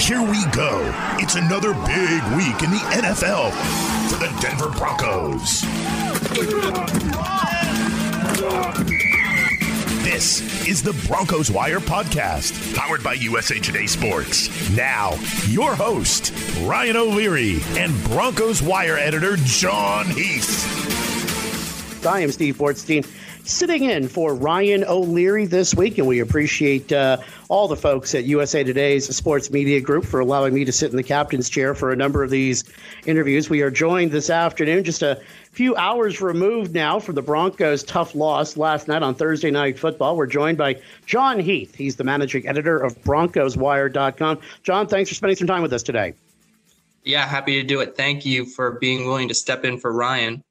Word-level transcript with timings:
Here 0.00 0.22
we 0.22 0.46
go. 0.46 0.90
It's 1.18 1.34
another 1.34 1.74
big 1.74 2.22
week 2.34 2.62
in 2.62 2.70
the 2.70 2.80
NFL 2.90 3.52
for 4.08 4.16
the 4.16 4.34
Denver 4.40 4.70
Broncos. 4.70 5.60
This 10.02 10.66
is 10.66 10.82
the 10.82 10.94
Broncos 11.06 11.50
Wire 11.50 11.80
podcast, 11.80 12.74
powered 12.74 13.04
by 13.04 13.12
USA 13.12 13.58
Today 13.58 13.86
Sports. 13.86 14.48
Now, 14.74 15.12
your 15.48 15.74
host, 15.74 16.32
Ryan 16.62 16.96
O'Leary, 16.96 17.58
and 17.76 17.92
Broncos 18.04 18.62
Wire 18.62 18.96
editor, 18.96 19.36
Jon 19.36 20.06
Heath. 20.06 22.06
I 22.06 22.20
am 22.20 22.32
Steve 22.32 22.56
Bortstein 22.56 23.04
sitting 23.44 23.84
in 23.84 24.08
for 24.08 24.34
Ryan 24.34 24.84
O'Leary 24.84 25.46
this 25.46 25.74
week, 25.74 25.98
and 25.98 26.06
we 26.06 26.20
appreciate 26.20 26.92
uh, 26.92 27.18
all 27.48 27.68
the 27.68 27.76
folks 27.76 28.14
at 28.14 28.24
USA 28.24 28.64
Today's 28.64 29.14
Sports 29.14 29.50
Media 29.50 29.80
Group 29.80 30.04
for 30.04 30.20
allowing 30.20 30.54
me 30.54 30.64
to 30.64 30.72
sit 30.72 30.90
in 30.90 30.96
the 30.96 31.02
captain's 31.02 31.48
chair 31.48 31.74
for 31.74 31.92
a 31.92 31.96
number 31.96 32.22
of 32.22 32.30
these 32.30 32.64
interviews. 33.06 33.50
We 33.50 33.62
are 33.62 33.70
joined 33.70 34.12
this 34.12 34.30
afternoon, 34.30 34.84
just 34.84 35.02
a 35.02 35.20
few 35.52 35.74
hours 35.76 36.20
removed 36.20 36.74
now 36.74 37.00
from 37.00 37.14
the 37.14 37.22
Broncos' 37.22 37.82
tough 37.82 38.14
loss 38.14 38.56
last 38.56 38.88
night 38.88 39.02
on 39.02 39.14
Thursday 39.14 39.50
Night 39.50 39.78
Football. 39.78 40.16
We're 40.16 40.26
joined 40.26 40.58
by 40.58 40.80
Jon 41.06 41.40
Heath. 41.40 41.74
He's 41.74 41.96
the 41.96 42.04
managing 42.04 42.46
editor 42.46 42.78
of 42.78 43.00
BroncosWire.com. 43.02 44.38
Jon, 44.62 44.86
thanks 44.86 45.10
for 45.10 45.14
spending 45.14 45.36
some 45.36 45.48
time 45.48 45.62
with 45.62 45.72
us 45.72 45.82
today. 45.82 46.14
Yeah, 47.04 47.26
happy 47.26 47.60
to 47.60 47.66
do 47.66 47.80
it. 47.80 47.96
Thank 47.96 48.26
you 48.26 48.44
for 48.44 48.72
being 48.72 49.06
willing 49.06 49.28
to 49.28 49.34
step 49.34 49.64
in 49.64 49.78
for 49.78 49.92
Ryan. 49.92 50.42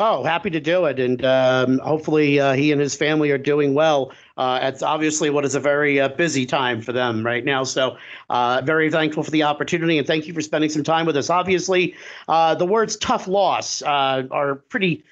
Oh, 0.00 0.22
happy 0.22 0.50
to 0.50 0.60
do 0.60 0.84
it, 0.84 1.00
and 1.00 1.24
um, 1.24 1.78
hopefully 1.78 2.38
uh, 2.38 2.52
he 2.52 2.70
and 2.70 2.80
his 2.80 2.94
family 2.94 3.32
are 3.32 3.38
doing 3.38 3.74
well. 3.74 4.12
Uh, 4.36 4.60
it's 4.62 4.80
obviously 4.80 5.28
what 5.28 5.44
is 5.44 5.56
a 5.56 5.60
very 5.60 6.00
uh, 6.00 6.08
busy 6.08 6.46
time 6.46 6.80
for 6.80 6.92
them 6.92 7.26
right 7.26 7.44
now. 7.44 7.64
So, 7.64 7.96
uh, 8.30 8.62
very 8.64 8.90
thankful 8.92 9.24
for 9.24 9.32
the 9.32 9.42
opportunity, 9.42 9.98
and 9.98 10.06
thank 10.06 10.28
you 10.28 10.34
for 10.34 10.40
spending 10.40 10.70
some 10.70 10.84
time 10.84 11.04
with 11.04 11.16
us. 11.16 11.30
Obviously, 11.30 11.96
uh, 12.28 12.54
the 12.54 12.64
words 12.64 12.96
"tough 12.96 13.26
loss" 13.26 13.82
uh, 13.82 14.22
are 14.30 14.54
pretty 14.54 15.02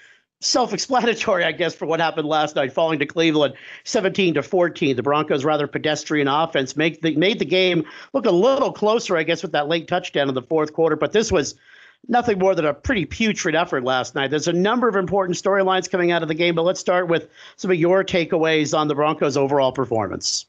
self-explanatory, 0.41 1.43
I 1.43 1.51
guess, 1.51 1.75
for 1.75 1.87
what 1.87 1.99
happened 1.99 2.29
last 2.29 2.55
night, 2.55 2.73
falling 2.73 3.01
to 3.01 3.07
Cleveland, 3.07 3.55
17 3.85 4.35
to 4.35 4.43
14. 4.43 4.95
The 4.95 5.03
Broncos' 5.03 5.45
rather 5.45 5.67
pedestrian 5.67 6.29
offense 6.29 6.77
make 6.77 7.01
the, 7.03 7.17
made 7.17 7.41
the 7.41 7.47
game 7.47 7.85
look 8.13 8.27
a 8.27 8.31
little 8.31 8.71
closer, 8.71 9.17
I 9.17 9.25
guess, 9.25 9.43
with 9.43 9.53
that 9.53 9.67
late 9.67 9.89
touchdown 9.89 10.29
in 10.29 10.35
the 10.35 10.43
fourth 10.43 10.73
quarter. 10.75 10.95
But 10.95 11.13
this 11.13 11.33
was 11.33 11.57
nothing 12.09 12.39
more 12.39 12.55
than 12.55 12.65
a 12.65 12.75
pretty 12.75 13.05
putrid 13.05 13.55
effort 13.55 13.85
last 13.85 14.15
night. 14.15 14.31
There's 14.31 14.49
a 14.49 14.53
number 14.53 14.89
of 14.89 14.97
important 14.97 15.37
storylines 15.37 15.91
coming 15.91 16.13
out 16.13 16.23
of 16.23 16.29
the 16.29 16.35
game, 16.35 16.55
but 16.55 16.63
let's 16.63 16.81
start 16.81 17.09
with 17.09 17.29
some 17.57 17.71
of 17.71 17.77
your 17.77 18.05
takeaways 18.05 18.77
on 18.77 18.89
the 18.89 18.95
Broncos' 18.95 19.37
overall 19.37 19.73
performance. 19.73 20.47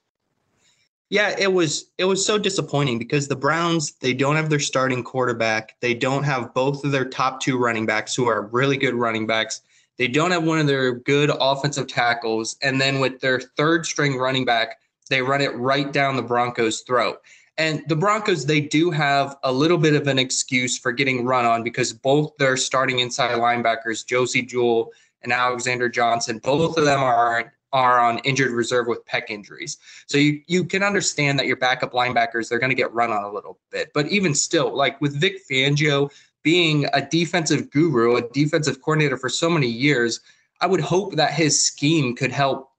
Yeah, 1.09 1.35
it 1.39 1.53
was 1.53 1.89
it 1.97 2.03
was 2.05 2.25
so 2.25 2.37
disappointing 2.37 2.99
because 2.99 3.29
the 3.29 3.35
Browns 3.35 3.93
they 3.93 4.13
don't 4.13 4.35
have 4.35 4.49
their 4.49 4.59
starting 4.59 5.03
quarterback. 5.03 5.75
They 5.79 5.93
don't 5.93 6.23
have 6.23 6.53
both 6.53 6.83
of 6.83 6.91
their 6.91 7.05
top 7.05 7.39
two 7.39 7.57
running 7.57 7.85
backs 7.85 8.13
who 8.13 8.27
are 8.27 8.47
really 8.47 8.75
good 8.75 8.93
running 8.93 9.25
backs. 9.25 9.61
They 9.97 10.09
don't 10.09 10.31
have 10.31 10.43
one 10.43 10.59
of 10.59 10.67
their 10.67 10.91
good 10.91 11.31
offensive 11.39 11.87
tackles 11.87 12.57
and 12.61 12.81
then 12.81 12.99
with 12.99 13.21
their 13.21 13.39
third 13.39 13.85
string 13.85 14.17
running 14.17 14.43
back, 14.43 14.79
they 15.09 15.21
run 15.21 15.41
it 15.41 15.55
right 15.55 15.91
down 15.93 16.17
the 16.17 16.21
Broncos' 16.21 16.81
throat. 16.81 17.21
And 17.57 17.83
the 17.87 17.95
Broncos, 17.95 18.45
they 18.45 18.61
do 18.61 18.91
have 18.91 19.35
a 19.43 19.51
little 19.51 19.79
bit 19.79 19.95
of 19.95 20.07
an 20.07 20.19
excuse 20.19 20.77
for 20.77 20.91
getting 20.91 21.25
run 21.25 21.45
on 21.45 21.63
because 21.63 21.91
both 21.91 22.37
their 22.37 22.55
starting 22.55 22.99
inside 22.99 23.37
linebackers, 23.39 24.05
Josey 24.05 24.43
Jewell 24.43 24.91
and 25.23 25.33
Alexander 25.33 25.89
Johnson, 25.89 26.39
both 26.39 26.77
of 26.77 26.85
them 26.85 27.01
are 27.01 27.53
are 27.73 27.99
on 27.99 28.17
injured 28.19 28.51
reserve 28.51 28.87
with 28.87 29.05
pec 29.05 29.29
injuries. 29.29 29.77
So 30.05 30.17
you 30.17 30.41
you 30.47 30.63
can 30.63 30.83
understand 30.83 31.37
that 31.39 31.47
your 31.47 31.57
backup 31.57 31.93
linebackers 31.93 32.47
they're 32.47 32.59
going 32.59 32.69
to 32.69 32.75
get 32.75 32.93
run 32.93 33.11
on 33.11 33.23
a 33.23 33.31
little 33.31 33.59
bit. 33.71 33.91
But 33.93 34.07
even 34.07 34.33
still, 34.33 34.75
like 34.75 35.01
with 35.01 35.19
Vic 35.19 35.41
Fangio 35.49 36.11
being 36.43 36.85
a 36.93 37.01
defensive 37.01 37.69
guru, 37.71 38.15
a 38.15 38.29
defensive 38.29 38.81
coordinator 38.81 39.17
for 39.17 39.29
so 39.29 39.49
many 39.49 39.67
years, 39.67 40.21
I 40.61 40.67
would 40.67 40.79
hope 40.79 41.15
that 41.15 41.33
his 41.33 41.61
scheme 41.61 42.15
could 42.15 42.31
help 42.31 42.71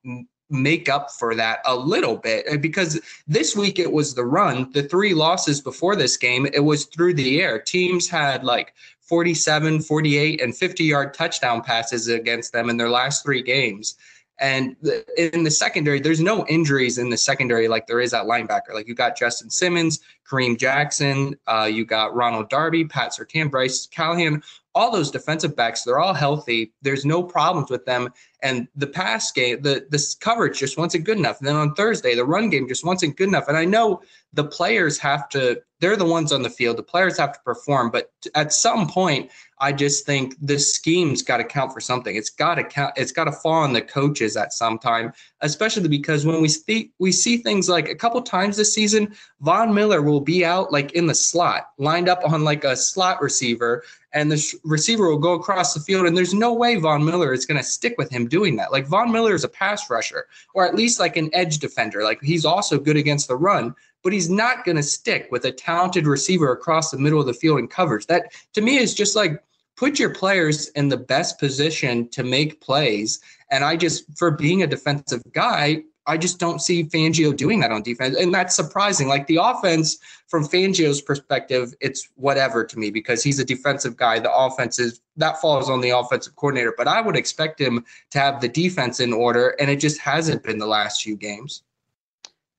make 0.50 0.88
up 0.88 1.10
for 1.10 1.34
that 1.34 1.60
a 1.66 1.74
little 1.74 2.16
bit 2.16 2.46
uh, 2.50 2.56
because 2.56 3.00
this 3.26 3.54
week 3.54 3.78
it 3.78 3.90
was 3.90 4.14
the 4.14 4.24
run. 4.24 4.70
The 4.72 4.82
three 4.82 5.14
losses 5.14 5.60
before 5.60 5.96
this 5.96 6.16
game, 6.16 6.46
it 6.52 6.64
was 6.64 6.86
through 6.86 7.14
the 7.14 7.40
air. 7.40 7.60
Teams 7.60 8.08
had 8.08 8.44
like 8.44 8.74
47, 9.00 9.80
48, 9.80 10.40
and 10.40 10.56
50 10.56 10.84
yard 10.84 11.14
touchdown 11.14 11.62
passes 11.62 12.08
against 12.08 12.52
them 12.52 12.70
in 12.70 12.76
their 12.76 12.90
last 12.90 13.22
three 13.22 13.42
games. 13.42 13.96
And 14.40 14.76
in 15.16 15.42
the 15.42 15.50
secondary, 15.50 15.98
there's 15.98 16.20
no 16.20 16.46
injuries 16.46 16.98
in 16.98 17.10
the 17.10 17.16
secondary 17.16 17.66
like 17.66 17.88
there 17.88 18.00
is 18.00 18.14
at 18.14 18.26
linebacker. 18.26 18.72
Like 18.72 18.86
you 18.86 18.94
got 18.94 19.16
Justin 19.16 19.50
Simmons, 19.50 19.98
Kareem 20.30 20.56
Jackson, 20.56 21.34
uh, 21.48 21.68
you 21.70 21.84
got 21.84 22.14
Ronald 22.14 22.48
Darby, 22.48 22.84
Pat 22.84 23.10
Surtain, 23.10 23.50
Bryce 23.50 23.86
Callahan 23.86 24.40
all 24.78 24.92
those 24.92 25.10
defensive 25.10 25.56
backs, 25.56 25.82
they're 25.82 25.98
all 25.98 26.14
healthy. 26.14 26.72
There's 26.82 27.04
no 27.04 27.20
problems 27.20 27.68
with 27.68 27.84
them. 27.84 28.10
And 28.42 28.68
the 28.76 28.86
pass 28.86 29.32
game, 29.32 29.62
the 29.62 29.86
this 29.90 30.14
coverage 30.14 30.58
just 30.58 30.78
wasn't 30.78 31.04
good 31.04 31.18
enough. 31.18 31.38
And 31.38 31.48
then 31.48 31.56
on 31.56 31.74
Thursday, 31.74 32.14
the 32.14 32.24
run 32.24 32.50
game 32.50 32.68
just 32.68 32.84
wasn't 32.84 33.16
good 33.16 33.28
enough. 33.28 33.48
And 33.48 33.56
I 33.56 33.64
know 33.64 34.00
the 34.32 34.44
players 34.44 34.98
have 34.98 35.28
to, 35.30 35.60
they're 35.80 35.96
the 35.96 36.04
ones 36.04 36.32
on 36.32 36.42
the 36.42 36.50
field. 36.50 36.76
The 36.76 36.82
players 36.82 37.18
have 37.18 37.32
to 37.32 37.40
perform. 37.40 37.90
But 37.90 38.10
at 38.34 38.52
some 38.52 38.88
point, 38.88 39.30
I 39.60 39.72
just 39.72 40.06
think 40.06 40.34
the 40.40 40.58
scheme's 40.58 41.22
got 41.22 41.38
to 41.38 41.44
count 41.44 41.72
for 41.72 41.80
something. 41.80 42.14
It's 42.14 42.30
got 42.30 42.56
to 42.56 42.64
count. 42.64 42.94
It's 42.96 43.12
got 43.12 43.24
to 43.24 43.32
fall 43.32 43.62
on 43.62 43.72
the 43.72 43.82
coaches 43.82 44.36
at 44.36 44.52
some 44.52 44.78
time, 44.78 45.12
especially 45.40 45.88
because 45.88 46.24
when 46.24 46.40
we 46.40 46.48
see 46.48 46.92
we 46.98 47.12
see 47.12 47.38
things 47.38 47.68
like 47.68 47.88
a 47.88 47.94
couple 47.94 48.20
times 48.22 48.56
this 48.56 48.72
season, 48.72 49.14
Von 49.40 49.74
Miller 49.74 50.02
will 50.02 50.20
be 50.20 50.44
out 50.44 50.72
like 50.72 50.92
in 50.92 51.06
the 51.06 51.14
slot, 51.14 51.70
lined 51.78 52.08
up 52.08 52.22
on 52.24 52.44
like 52.44 52.64
a 52.64 52.76
slot 52.76 53.20
receiver, 53.20 53.82
and 54.12 54.30
the 54.30 54.54
receiver 54.64 55.08
will 55.08 55.18
go 55.18 55.34
across 55.34 55.74
the 55.74 55.80
field. 55.80 56.06
And 56.06 56.16
there's 56.16 56.34
no 56.34 56.52
way 56.52 56.76
Von 56.76 57.04
Miller 57.04 57.32
is 57.32 57.46
going 57.46 57.58
to 57.58 57.64
stick 57.64 57.94
with 57.98 58.10
him 58.10 58.28
doing 58.28 58.56
that. 58.56 58.72
Like 58.72 58.86
Von 58.86 59.10
Miller 59.10 59.34
is 59.34 59.44
a 59.44 59.48
pass 59.48 59.90
rusher, 59.90 60.26
or 60.54 60.64
at 60.64 60.76
least 60.76 61.00
like 61.00 61.16
an 61.16 61.30
edge 61.32 61.58
defender. 61.58 62.04
Like 62.04 62.22
he's 62.22 62.44
also 62.44 62.78
good 62.78 62.96
against 62.96 63.26
the 63.26 63.36
run, 63.36 63.74
but 64.02 64.12
he's 64.12 64.30
not 64.30 64.64
going 64.64 64.76
to 64.76 64.82
stick 64.82 65.28
with 65.30 65.44
a 65.44 65.52
talented 65.52 66.06
receiver 66.06 66.52
across 66.52 66.90
the 66.90 66.98
middle 66.98 67.20
of 67.20 67.26
the 67.26 67.34
field 67.34 67.58
in 67.58 67.68
coverage. 67.68 68.06
That 68.06 68.32
to 68.54 68.60
me 68.60 68.76
is 68.76 68.94
just 68.94 69.16
like 69.16 69.42
put 69.76 69.98
your 69.98 70.10
players 70.10 70.68
in 70.70 70.88
the 70.88 70.96
best 70.96 71.38
position 71.38 72.08
to 72.10 72.24
make 72.24 72.60
plays. 72.60 73.20
And 73.50 73.64
I 73.64 73.76
just, 73.76 74.04
for 74.18 74.30
being 74.30 74.62
a 74.62 74.66
defensive 74.66 75.22
guy, 75.32 75.82
I 76.08 76.16
just 76.16 76.40
don't 76.40 76.60
see 76.60 76.84
Fangio 76.84 77.36
doing 77.36 77.60
that 77.60 77.70
on 77.70 77.82
defense. 77.82 78.16
And 78.16 78.32
that's 78.32 78.56
surprising. 78.56 79.08
Like 79.08 79.26
the 79.26 79.36
offense, 79.36 79.98
from 80.26 80.46
Fangio's 80.46 81.02
perspective, 81.02 81.74
it's 81.80 82.08
whatever 82.16 82.64
to 82.64 82.78
me 82.78 82.90
because 82.90 83.22
he's 83.22 83.38
a 83.38 83.44
defensive 83.44 83.96
guy. 83.96 84.18
The 84.18 84.32
offense 84.32 84.78
is 84.78 85.00
that 85.16 85.40
falls 85.40 85.68
on 85.68 85.82
the 85.82 85.90
offensive 85.90 86.34
coordinator. 86.36 86.74
But 86.76 86.88
I 86.88 87.02
would 87.02 87.14
expect 87.14 87.60
him 87.60 87.84
to 88.10 88.18
have 88.18 88.40
the 88.40 88.48
defense 88.48 89.00
in 89.00 89.12
order, 89.12 89.50
and 89.60 89.70
it 89.70 89.76
just 89.76 90.00
hasn't 90.00 90.42
been 90.42 90.58
the 90.58 90.66
last 90.66 91.02
few 91.02 91.14
games. 91.14 91.62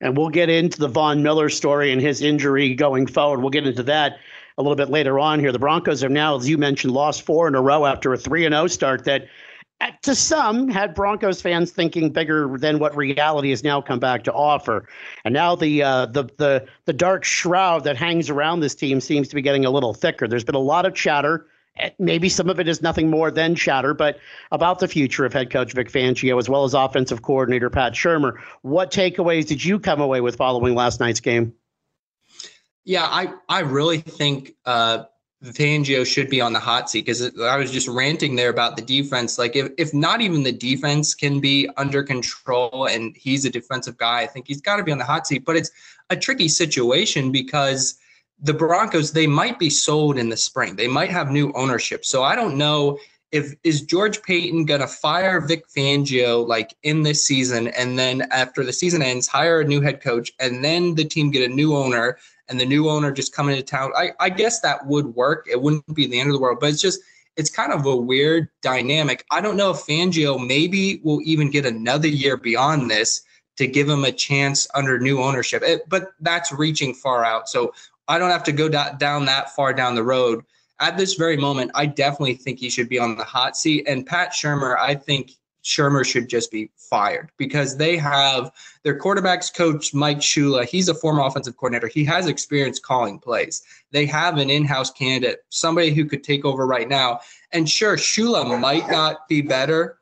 And 0.01 0.15
we'll 0.15 0.29
get 0.29 0.49
into 0.49 0.79
the 0.79 0.87
Von 0.87 1.23
Miller 1.23 1.49
story 1.49 1.91
and 1.91 2.01
his 2.01 2.21
injury 2.21 2.73
going 2.73 3.05
forward. 3.05 3.41
We'll 3.41 3.49
get 3.49 3.67
into 3.67 3.83
that 3.83 4.17
a 4.57 4.61
little 4.61 4.75
bit 4.75 4.89
later 4.89 5.19
on 5.19 5.39
here. 5.39 5.51
The 5.51 5.59
Broncos 5.59 6.01
have 6.01 6.11
now, 6.11 6.37
as 6.37 6.47
you 6.47 6.57
mentioned, 6.57 6.93
lost 6.93 7.23
four 7.23 7.47
in 7.47 7.55
a 7.55 7.61
row 7.61 7.85
after 7.85 8.13
a 8.13 8.17
3 8.17 8.43
0 8.43 8.67
start 8.67 9.05
that 9.05 9.27
to 10.01 10.13
some 10.13 10.67
had 10.67 10.93
Broncos 10.93 11.41
fans 11.41 11.71
thinking 11.71 12.11
bigger 12.11 12.57
than 12.57 12.79
what 12.79 12.95
reality 12.95 13.49
has 13.51 13.63
now 13.63 13.81
come 13.81 13.99
back 13.99 14.23
to 14.25 14.33
offer. 14.33 14.87
And 15.23 15.33
now 15.33 15.55
the 15.55 15.83
uh, 15.83 16.05
the 16.07 16.25
the 16.37 16.65
the 16.85 16.93
dark 16.93 17.23
shroud 17.23 17.85
that 17.85 17.95
hangs 17.95 18.29
around 18.29 18.59
this 18.59 18.75
team 18.75 18.99
seems 18.99 19.29
to 19.29 19.35
be 19.35 19.41
getting 19.41 19.65
a 19.65 19.69
little 19.69 19.93
thicker. 19.93 20.27
There's 20.27 20.43
been 20.43 20.55
a 20.55 20.59
lot 20.59 20.85
of 20.85 20.93
chatter. 20.93 21.47
Maybe 21.97 22.29
some 22.29 22.49
of 22.49 22.59
it 22.59 22.67
is 22.67 22.81
nothing 22.81 23.09
more 23.09 23.31
than 23.31 23.55
chatter, 23.55 23.93
but 23.93 24.19
about 24.51 24.79
the 24.79 24.87
future 24.87 25.25
of 25.25 25.33
head 25.33 25.49
coach 25.49 25.73
Vic 25.73 25.91
Fangio 25.91 26.37
as 26.37 26.49
well 26.49 26.63
as 26.63 26.73
offensive 26.73 27.21
coordinator 27.21 27.69
Pat 27.69 27.93
Shurmur. 27.93 28.37
What 28.61 28.91
takeaways 28.91 29.45
did 29.45 29.63
you 29.63 29.79
come 29.79 30.01
away 30.01 30.21
with 30.21 30.35
following 30.35 30.75
last 30.75 30.99
night's 30.99 31.19
game? 31.19 31.53
Yeah, 32.85 33.05
I 33.05 33.33
I 33.47 33.59
really 33.59 33.99
think 33.99 34.55
uh, 34.65 35.03
Fangio 35.43 36.05
should 36.05 36.29
be 36.29 36.41
on 36.41 36.51
the 36.51 36.59
hot 36.59 36.89
seat 36.89 37.05
because 37.05 37.37
I 37.39 37.55
was 37.55 37.71
just 37.71 37.87
ranting 37.87 38.35
there 38.35 38.49
about 38.49 38.75
the 38.75 38.81
defense. 38.81 39.37
Like, 39.37 39.55
if, 39.55 39.71
if 39.77 39.93
not 39.93 40.21
even 40.21 40.43
the 40.43 40.51
defense 40.51 41.15
can 41.15 41.39
be 41.39 41.69
under 41.77 42.03
control 42.03 42.87
and 42.89 43.15
he's 43.15 43.45
a 43.45 43.49
defensive 43.49 43.97
guy, 43.97 44.21
I 44.21 44.27
think 44.27 44.47
he's 44.47 44.59
got 44.59 44.77
to 44.77 44.83
be 44.83 44.91
on 44.91 44.97
the 44.97 45.05
hot 45.05 45.27
seat. 45.27 45.45
But 45.45 45.55
it's 45.55 45.71
a 46.09 46.17
tricky 46.17 46.49
situation 46.49 47.31
because 47.31 47.97
the 48.41 48.53
Broncos, 48.53 49.11
they 49.11 49.27
might 49.27 49.59
be 49.59 49.69
sold 49.69 50.17
in 50.17 50.29
the 50.29 50.37
spring. 50.37 50.75
They 50.75 50.87
might 50.87 51.09
have 51.09 51.31
new 51.31 51.51
ownership. 51.53 52.05
So 52.05 52.23
I 52.23 52.35
don't 52.35 52.57
know 52.57 52.97
if 53.31 53.53
is 53.63 53.81
George 53.81 54.23
Paton 54.23 54.65
going 54.65 54.81
to 54.81 54.87
fire 54.87 55.39
Vic 55.39 55.65
Fangio 55.69 56.47
like 56.47 56.75
in 56.83 57.03
this 57.03 57.23
season 57.23 57.67
and 57.69 57.99
then 57.99 58.23
after 58.31 58.63
the 58.63 58.73
season 58.73 59.01
ends, 59.01 59.27
hire 59.27 59.61
a 59.61 59.65
new 59.65 59.81
head 59.81 60.01
coach 60.01 60.31
and 60.39 60.63
then 60.63 60.95
the 60.95 61.05
team 61.05 61.29
get 61.29 61.49
a 61.49 61.53
new 61.53 61.75
owner 61.75 62.17
and 62.47 62.59
the 62.59 62.65
new 62.65 62.89
owner 62.89 63.11
just 63.11 63.35
coming 63.35 63.55
into 63.55 63.65
town, 63.65 63.91
I, 63.95 64.11
I 64.19 64.29
guess 64.29 64.61
that 64.61 64.85
would 64.87 65.13
work. 65.15 65.47
It 65.49 65.61
wouldn't 65.61 65.93
be 65.93 66.07
the 66.07 66.19
end 66.19 66.29
of 66.29 66.33
the 66.33 66.39
world, 66.39 66.57
but 66.59 66.69
it's 66.69 66.81
just 66.81 67.01
it's 67.37 67.51
kind 67.51 67.71
of 67.71 67.85
a 67.85 67.95
weird 67.95 68.49
dynamic. 68.61 69.23
I 69.31 69.39
don't 69.39 69.55
know 69.55 69.71
if 69.71 69.77
Fangio 69.77 70.45
maybe 70.45 70.99
will 71.03 71.21
even 71.23 71.51
get 71.51 71.65
another 71.65 72.07
year 72.07 72.35
beyond 72.35 72.89
this 72.89 73.21
to 73.59 73.67
give 73.67 73.87
him 73.87 74.05
a 74.05 74.11
chance 74.11 74.67
under 74.73 74.99
new 74.99 75.21
ownership. 75.21 75.61
It, 75.63 75.87
but 75.89 76.11
that's 76.21 76.51
reaching 76.51 76.93
far 76.93 77.23
out. 77.23 77.47
So 77.47 77.73
I 78.09 78.17
don't 78.17 78.31
have 78.31 78.43
to 78.45 78.51
go 78.51 78.67
da- 78.67 78.93
down 78.93 79.25
that 79.25 79.55
far 79.55 79.71
down 79.71 79.95
the 79.95 80.03
road. 80.03 80.43
At 80.81 80.97
this 80.97 81.13
very 81.13 81.37
moment, 81.37 81.71
I 81.75 81.85
definitely 81.85 82.33
think 82.33 82.59
he 82.59 82.69
should 82.69 82.89
be 82.89 82.97
on 82.99 83.15
the 83.17 83.23
hot 83.23 83.55
seat. 83.55 83.85
And 83.87 84.05
Pat 84.05 84.31
Shurmur, 84.31 84.77
I 84.79 84.95
think 84.95 85.33
Shurmur 85.63 86.05
should 86.05 86.27
just 86.29 86.51
be 86.51 86.71
fired 86.77 87.29
because 87.37 87.77
they 87.77 87.97
have 87.97 88.51
their 88.83 88.97
quarterbacks 88.97 89.53
coach 89.53 89.93
Mike 89.93 90.19
Shula. 90.19 90.65
He's 90.65 90.89
a 90.89 90.95
former 90.95 91.21
offensive 91.23 91.57
coordinator. 91.57 91.87
He 91.87 92.03
has 92.05 92.27
experience 92.27 92.79
calling 92.79 93.19
plays. 93.19 93.61
They 93.91 94.05
have 94.07 94.37
an 94.37 94.49
in-house 94.49 94.89
candidate, 94.91 95.43
somebody 95.49 95.93
who 95.93 96.05
could 96.05 96.23
take 96.23 96.45
over 96.45 96.65
right 96.65 96.87
now. 96.89 97.19
And 97.51 97.69
sure, 97.69 97.95
Shula 97.97 98.59
might 98.59 98.89
not 98.89 99.27
be 99.27 99.41
better. 99.41 99.99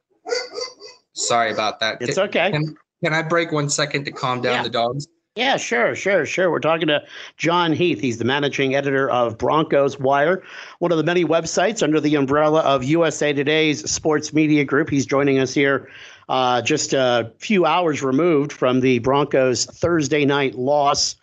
Sorry 1.14 1.52
about 1.52 1.80
that. 1.80 1.98
It's 2.02 2.18
okay. 2.20 2.52
Can, 2.52 2.78
can 3.04 3.14
I 3.14 3.24
break 3.24 3.52
one 3.52 3.70
second 3.70 4.06
to 4.06 4.12
calm 4.12 4.42
down 4.42 4.58
Yeah. 4.58 4.64
the 4.64 4.70
dogs? 4.70 5.08
Yeah, 5.38 5.58
sure, 5.58 5.94
sure, 5.94 6.26
sure. 6.26 6.50
We're 6.50 6.60
talking 6.60 6.88
to 6.88 7.04
Jon 7.38 7.72
Heath. 7.72 8.00
He's 8.00 8.18
the 8.18 8.26
managing 8.26 8.74
editor 8.74 9.08
of 9.08 9.38
Broncos 9.38 10.00
Wire, 10.00 10.42
one 10.80 10.92
of 10.92 10.98
the 10.98 11.04
many 11.04 11.26
websites 11.26 11.84
under 11.84 12.00
the 12.00 12.16
umbrella 12.16 12.62
of 12.62 12.84
USA 12.84 13.34
Today's 13.34 13.88
sports 13.88 14.34
media 14.34 14.66
group. 14.66 14.90
He's 14.90 15.06
joining 15.06 15.38
us 15.38 15.54
here 15.54 15.92
uh, 16.28 16.64
just 16.64 16.94
a 16.94 17.32
few 17.38 17.68
hours 17.68 18.02
removed 18.02 18.52
from 18.52 18.80
the 18.80 18.98
Broncos' 18.98 19.66
Thursday 19.66 20.26
night 20.26 20.56
loss 20.56 21.16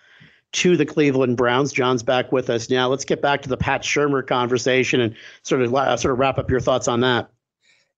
to 0.52 0.76
the 0.76 0.87
Cleveland 0.87 1.37
Browns. 1.37 1.72
Jon's 1.72 2.05
back 2.05 2.31
with 2.31 2.50
us 2.50 2.70
now. 2.70 2.87
Let's 2.87 3.05
get 3.05 3.20
back 3.20 3.43
to 3.43 3.49
the 3.49 3.56
Pat 3.56 3.82
Shurmur 3.82 4.25
conversation 4.25 5.00
and 5.00 5.17
sort 5.43 5.60
of 5.62 5.75
uh, 5.75 5.96
sort 5.96 6.12
of 6.12 6.20
wrap 6.20 6.38
up 6.38 6.49
your 6.49 6.60
thoughts 6.60 6.87
on 6.87 7.00
that. 7.00 7.33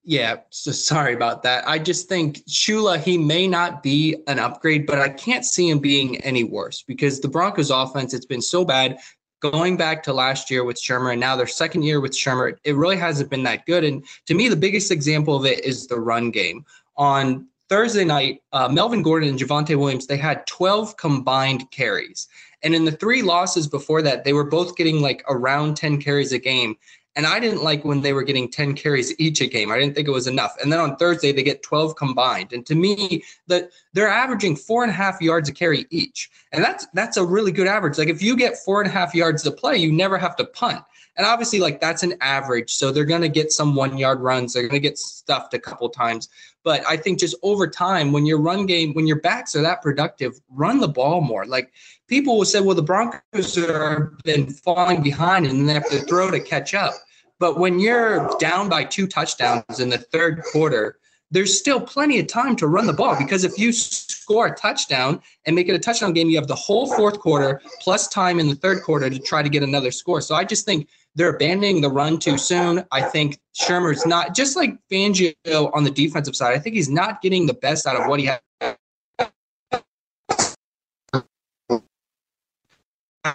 Yeah, 0.08 0.36
so 0.50 0.70
sorry 0.70 1.14
about 1.14 1.42
that. 1.42 1.68
I 1.68 1.80
just 1.80 2.08
think 2.08 2.38
Shula, 2.46 3.02
he 3.02 3.18
may 3.18 3.48
not 3.48 3.82
be 3.82 4.16
an 4.28 4.38
upgrade, 4.38 4.86
but 4.86 5.00
I 5.00 5.08
can't 5.08 5.44
see 5.44 5.68
him 5.68 5.80
being 5.80 6.18
any 6.18 6.44
worse 6.44 6.82
because 6.82 7.20
the 7.20 7.26
Broncos 7.26 7.70
offense, 7.70 8.14
it's 8.14 8.24
been 8.24 8.40
so 8.40 8.64
bad 8.64 8.98
going 9.40 9.76
back 9.76 10.04
to 10.04 10.12
last 10.12 10.48
year 10.48 10.62
with 10.62 10.80
Shurmur 10.80 11.10
and 11.10 11.20
now 11.20 11.34
their 11.34 11.48
second 11.48 11.82
year 11.82 12.00
with 12.00 12.12
Shurmur, 12.12 12.56
it 12.62 12.76
really 12.76 12.96
hasn't 12.96 13.30
been 13.30 13.42
that 13.42 13.66
good. 13.66 13.82
And 13.82 14.04
to 14.26 14.34
me, 14.34 14.48
the 14.48 14.54
biggest 14.54 14.92
example 14.92 15.34
of 15.34 15.44
it 15.44 15.64
is 15.64 15.88
the 15.88 15.98
run 15.98 16.30
game. 16.30 16.64
On 16.96 17.48
Thursday 17.68 18.04
night, 18.04 18.42
uh, 18.52 18.68
Melvin 18.68 19.02
Gordon 19.02 19.30
and 19.30 19.38
Javonte 19.38 19.76
Williams, 19.76 20.06
they 20.06 20.16
had 20.16 20.46
12 20.46 20.96
combined 20.96 21.68
carries. 21.72 22.28
And 22.62 22.74
in 22.74 22.84
the 22.84 22.92
three 22.92 23.22
losses 23.22 23.66
before 23.66 24.02
that, 24.02 24.24
they 24.24 24.32
were 24.32 24.44
both 24.44 24.76
getting 24.76 25.00
like 25.00 25.24
around 25.28 25.76
10 25.76 26.00
carries 26.00 26.32
a 26.32 26.38
game. 26.38 26.76
And 27.16 27.26
I 27.26 27.40
didn't 27.40 27.64
like 27.64 27.82
when 27.84 28.02
they 28.02 28.12
were 28.12 28.22
getting 28.22 28.50
10 28.50 28.74
carries 28.74 29.18
each 29.18 29.40
a 29.40 29.46
game. 29.46 29.72
I 29.72 29.78
didn't 29.78 29.94
think 29.94 30.06
it 30.06 30.12
was 30.12 30.26
enough. 30.26 30.54
And 30.62 30.70
then 30.70 30.80
on 30.80 30.96
Thursday, 30.96 31.32
they 31.32 31.42
get 31.42 31.62
12 31.62 31.96
combined. 31.96 32.52
And 32.52 32.64
to 32.66 32.74
me, 32.74 33.24
that 33.46 33.70
they're 33.94 34.08
averaging 34.08 34.54
four 34.54 34.82
and 34.82 34.90
a 34.90 34.94
half 34.94 35.22
yards 35.22 35.48
a 35.48 35.52
carry 35.52 35.86
each. 35.90 36.30
And 36.52 36.62
that's 36.62 36.86
that's 36.92 37.16
a 37.16 37.24
really 37.24 37.52
good 37.52 37.66
average. 37.66 37.96
Like 37.96 38.08
if 38.08 38.22
you 38.22 38.36
get 38.36 38.58
four 38.58 38.82
and 38.82 38.88
a 38.88 38.92
half 38.92 39.14
yards 39.14 39.42
to 39.44 39.50
play, 39.50 39.78
you 39.78 39.90
never 39.90 40.18
have 40.18 40.36
to 40.36 40.44
punt. 40.44 40.84
And 41.16 41.26
obviously, 41.26 41.60
like 41.60 41.80
that's 41.80 42.02
an 42.02 42.14
average. 42.20 42.74
So 42.74 42.92
they're 42.92 43.04
gonna 43.04 43.28
get 43.28 43.52
some 43.52 43.74
one 43.74 43.96
yard 43.96 44.20
runs, 44.20 44.52
they're 44.52 44.66
gonna 44.68 44.78
get 44.78 44.98
stuffed 44.98 45.54
a 45.54 45.58
couple 45.58 45.88
times. 45.88 46.28
But 46.62 46.84
I 46.86 46.96
think 46.96 47.18
just 47.18 47.36
over 47.42 47.66
time, 47.66 48.12
when 48.12 48.26
your 48.26 48.40
run 48.40 48.66
game, 48.66 48.92
when 48.94 49.06
your 49.06 49.20
backs 49.20 49.54
are 49.54 49.62
that 49.62 49.82
productive, 49.82 50.40
run 50.50 50.80
the 50.80 50.88
ball 50.88 51.20
more. 51.20 51.46
Like 51.46 51.72
people 52.08 52.36
will 52.36 52.44
say, 52.44 52.60
well, 52.60 52.74
the 52.74 52.82
Broncos 52.82 53.54
have 53.54 54.18
been 54.24 54.48
falling 54.50 55.02
behind 55.02 55.46
and 55.46 55.68
they 55.68 55.74
have 55.74 55.88
to 55.90 56.00
throw 56.00 56.30
to 56.30 56.40
catch 56.40 56.74
up. 56.74 56.94
But 57.38 57.58
when 57.58 57.78
you're 57.78 58.28
down 58.38 58.68
by 58.68 58.84
two 58.84 59.06
touchdowns 59.06 59.80
in 59.80 59.90
the 59.90 59.98
third 59.98 60.42
quarter, 60.52 60.98
there's 61.30 61.58
still 61.58 61.80
plenty 61.80 62.18
of 62.18 62.26
time 62.28 62.56
to 62.56 62.66
run 62.66 62.86
the 62.86 62.92
ball 62.92 63.16
because 63.18 63.44
if 63.44 63.58
you 63.58 63.72
score 63.72 64.46
a 64.46 64.56
touchdown 64.56 65.20
and 65.44 65.56
make 65.56 65.68
it 65.68 65.74
a 65.74 65.78
touchdown 65.78 66.12
game, 66.12 66.28
you 66.28 66.36
have 66.36 66.46
the 66.46 66.54
whole 66.54 66.86
fourth 66.94 67.18
quarter 67.18 67.60
plus 67.80 68.08
time 68.08 68.38
in 68.38 68.48
the 68.48 68.54
third 68.54 68.82
quarter 68.82 69.10
to 69.10 69.18
try 69.18 69.42
to 69.42 69.48
get 69.48 69.62
another 69.62 69.90
score. 69.90 70.20
So 70.20 70.34
I 70.34 70.44
just 70.44 70.64
think 70.64 70.88
they're 71.16 71.34
abandoning 71.34 71.80
the 71.80 71.88
run 71.88 72.18
too 72.18 72.38
soon. 72.38 72.84
I 72.92 73.02
think 73.02 73.38
Shurmur's 73.58 74.06
not 74.06 74.34
just 74.34 74.54
like 74.54 74.76
Fangio 74.92 75.34
on 75.74 75.82
the 75.82 75.90
defensive 75.90 76.36
side. 76.36 76.54
I 76.54 76.58
think 76.58 76.76
he's 76.76 76.90
not 76.90 77.22
getting 77.22 77.46
the 77.46 77.54
best 77.54 77.86
out 77.86 78.00
of 78.00 78.06
what 78.06 78.20
he 78.20 78.26
has. 78.26 78.40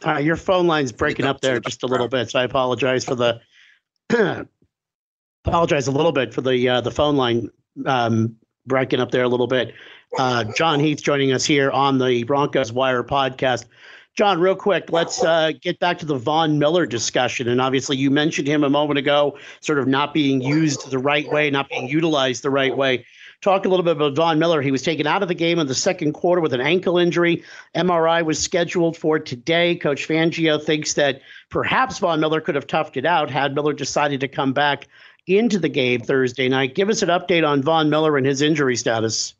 Uh, 0.06 0.18
your 0.20 0.38
phone 0.38 0.68
line's 0.68 0.92
breaking 0.92 1.26
up 1.26 1.42
there 1.42 1.60
just 1.60 1.84
a 1.84 1.88
little 1.88 2.08
bit, 2.08 2.30
so 2.30 2.40
I 2.40 2.44
apologize 2.44 3.04
for 3.04 3.16
the 3.16 3.42
apologize 5.46 5.88
a 5.88 5.92
little 5.92 6.14
bit 6.14 6.34
for 6.34 6.42
the 6.42 6.70
uh, 6.70 6.82
the 6.82 6.92
phone 6.92 7.18
line 7.18 7.50
um, 7.86 8.38
breaking 8.66 9.02
up 9.02 9.12
there 9.12 9.24
a 9.24 9.28
little 9.28 9.48
bit. 9.48 9.74
Uh, 10.18 10.46
Jon 10.56 10.80
Heath 10.80 11.02
joining 11.02 11.34
us 11.34 11.44
here 11.44 11.72
on 11.72 11.98
the 11.98 12.24
Broncos 12.24 12.72
Wire 12.72 13.04
podcast. 13.04 13.66
Jon, 14.18 14.42
real 14.42 14.56
quick, 14.56 14.92
let's 14.92 15.24
uh, 15.24 15.52
get 15.62 15.80
back 15.80 15.98
to 16.00 16.06
the 16.06 16.18
Von 16.18 16.60
Miller 16.60 16.86
discussion. 16.86 17.48
And 17.48 17.62
obviously, 17.62 17.96
you 17.96 18.12
mentioned 18.12 18.48
him 18.48 18.64
a 18.64 18.70
moment 18.70 19.00
ago, 19.00 19.38
sort 19.62 19.80
of 19.80 19.88
not 19.88 20.14
being 20.14 20.42
used 20.42 20.92
the 20.92 21.00
right 21.00 21.30
way, 21.32 21.50
not 21.50 21.70
being 21.70 21.88
utilized 21.88 22.44
the 22.44 22.50
right 22.50 22.76
way. 22.76 23.06
Talk 23.42 23.66
a 23.66 23.70
little 23.70 23.84
bit 23.84 23.96
about 23.96 24.16
Von 24.16 24.38
Miller. 24.38 24.62
He 24.62 24.70
was 24.70 24.82
taken 24.82 25.08
out 25.08 25.24
of 25.24 25.30
the 25.30 25.34
game 25.34 25.60
in 25.60 25.68
the 25.68 25.74
second 25.74 26.12
quarter 26.12 26.42
with 26.42 26.54
an 26.54 26.62
ankle 26.62 26.98
injury. 26.98 27.44
MRI 27.74 28.24
was 28.24 28.38
scheduled 28.38 28.98
for 28.98 29.18
today. 29.18 29.76
Coach 29.76 30.08
Fangio 30.08 30.62
thinks 30.62 30.94
that 30.94 31.22
perhaps 31.50 31.98
Von 31.98 32.20
Miller 32.20 32.42
could 32.42 32.56
have 32.56 32.68
toughed 32.68 32.98
it 32.98 33.06
out 33.06 33.32
had 33.32 33.56
Miller 33.56 33.74
decided 33.74 34.20
to 34.20 34.28
come 34.28 34.52
back 34.52 34.90
into 35.26 35.58
the 35.58 35.70
game 35.70 36.02
Thursday 36.02 36.50
night. 36.50 36.76
Give 36.76 36.90
us 36.90 37.02
an 37.02 37.10
update 37.10 37.48
on 37.48 37.64
Von 37.64 37.90
Miller 37.90 38.18
and 38.18 38.28
his 38.28 38.42
injury 38.42 38.76
status. 38.76 39.34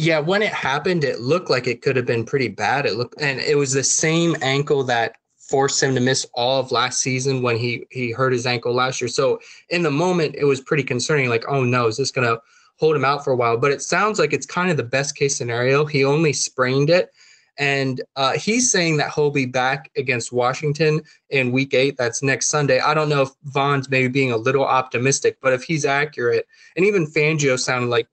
Yeah, 0.00 0.18
when 0.18 0.40
it 0.40 0.54
happened, 0.54 1.04
it 1.04 1.20
looked 1.20 1.50
like 1.50 1.66
it 1.66 1.82
could 1.82 1.94
have 1.94 2.06
been 2.06 2.24
pretty 2.24 2.48
bad. 2.48 2.86
It 2.86 2.94
looked, 2.94 3.20
and 3.20 3.38
it 3.38 3.58
was 3.58 3.74
the 3.74 3.84
same 3.84 4.34
ankle 4.40 4.82
that 4.84 5.16
forced 5.36 5.82
him 5.82 5.94
to 5.94 6.00
miss 6.00 6.26
all 6.32 6.58
of 6.58 6.72
last 6.72 7.00
season 7.00 7.42
when 7.42 7.58
he 7.58 7.84
he 7.90 8.10
hurt 8.10 8.32
his 8.32 8.46
ankle 8.46 8.72
last 8.72 9.02
year. 9.02 9.08
So 9.08 9.40
in 9.68 9.82
the 9.82 9.90
moment, 9.90 10.36
it 10.38 10.46
was 10.46 10.62
pretty 10.62 10.84
concerning. 10.84 11.28
Like, 11.28 11.44
oh 11.48 11.64
no, 11.64 11.86
is 11.86 11.98
this 11.98 12.10
to 12.12 12.40
hold 12.78 12.96
him 12.96 13.04
out 13.04 13.22
for 13.22 13.34
a 13.34 13.36
while? 13.36 13.58
But 13.58 13.72
it 13.72 13.82
sounds 13.82 14.18
like 14.18 14.32
it's 14.32 14.46
kind 14.46 14.70
of 14.70 14.78
the 14.78 14.84
best 14.84 15.16
case 15.16 15.36
scenario. 15.36 15.84
He 15.84 16.02
only 16.02 16.32
sprained 16.32 16.88
it, 16.88 17.10
and 17.58 18.00
uh, 18.16 18.32
he's 18.38 18.72
saying 18.72 18.96
that 18.96 19.12
he'll 19.12 19.30
be 19.30 19.44
back 19.44 19.90
against 19.98 20.32
Washington 20.32 21.02
in 21.28 21.52
Week 21.52 21.74
Eight. 21.74 21.98
That's 21.98 22.22
next 22.22 22.48
Sunday. 22.48 22.80
I 22.80 22.94
don't 22.94 23.10
know 23.10 23.20
if 23.20 23.30
Von's 23.44 23.90
maybe 23.90 24.08
being 24.08 24.32
a 24.32 24.38
little 24.38 24.64
optimistic, 24.64 25.36
but 25.42 25.52
if 25.52 25.62
he's 25.62 25.84
accurate, 25.84 26.46
and 26.74 26.86
even 26.86 27.06
Fangio 27.06 27.58
sounded 27.58 27.88
like 27.88 28.08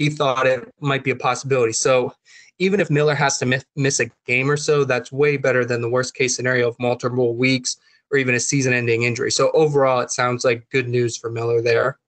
he 0.00 0.08
thought 0.08 0.46
it 0.46 0.66
might 0.80 1.04
be 1.04 1.10
a 1.10 1.14
possibility. 1.14 1.74
So 1.74 2.14
even 2.58 2.80
if 2.80 2.88
Miller 2.88 3.14
has 3.14 3.36
to 3.38 3.62
miss, 3.76 4.00
a 4.00 4.06
game 4.26 4.50
or 4.50 4.56
so, 4.56 4.82
that's 4.82 5.12
way 5.12 5.36
better 5.36 5.62
than 5.62 5.82
the 5.82 5.90
worst 5.90 6.14
case 6.14 6.34
scenario 6.34 6.68
of 6.68 6.76
multiple 6.80 7.36
weeks 7.36 7.76
or 8.10 8.16
even 8.16 8.34
a 8.34 8.40
season 8.40 8.72
ending 8.72 9.02
injury. 9.02 9.30
So 9.30 9.50
overall, 9.52 10.00
it 10.00 10.10
sounds 10.10 10.42
like 10.42 10.66
good 10.70 10.88
news 10.88 11.18
for 11.18 11.30
Miller 11.30 11.60
there. 11.60 11.98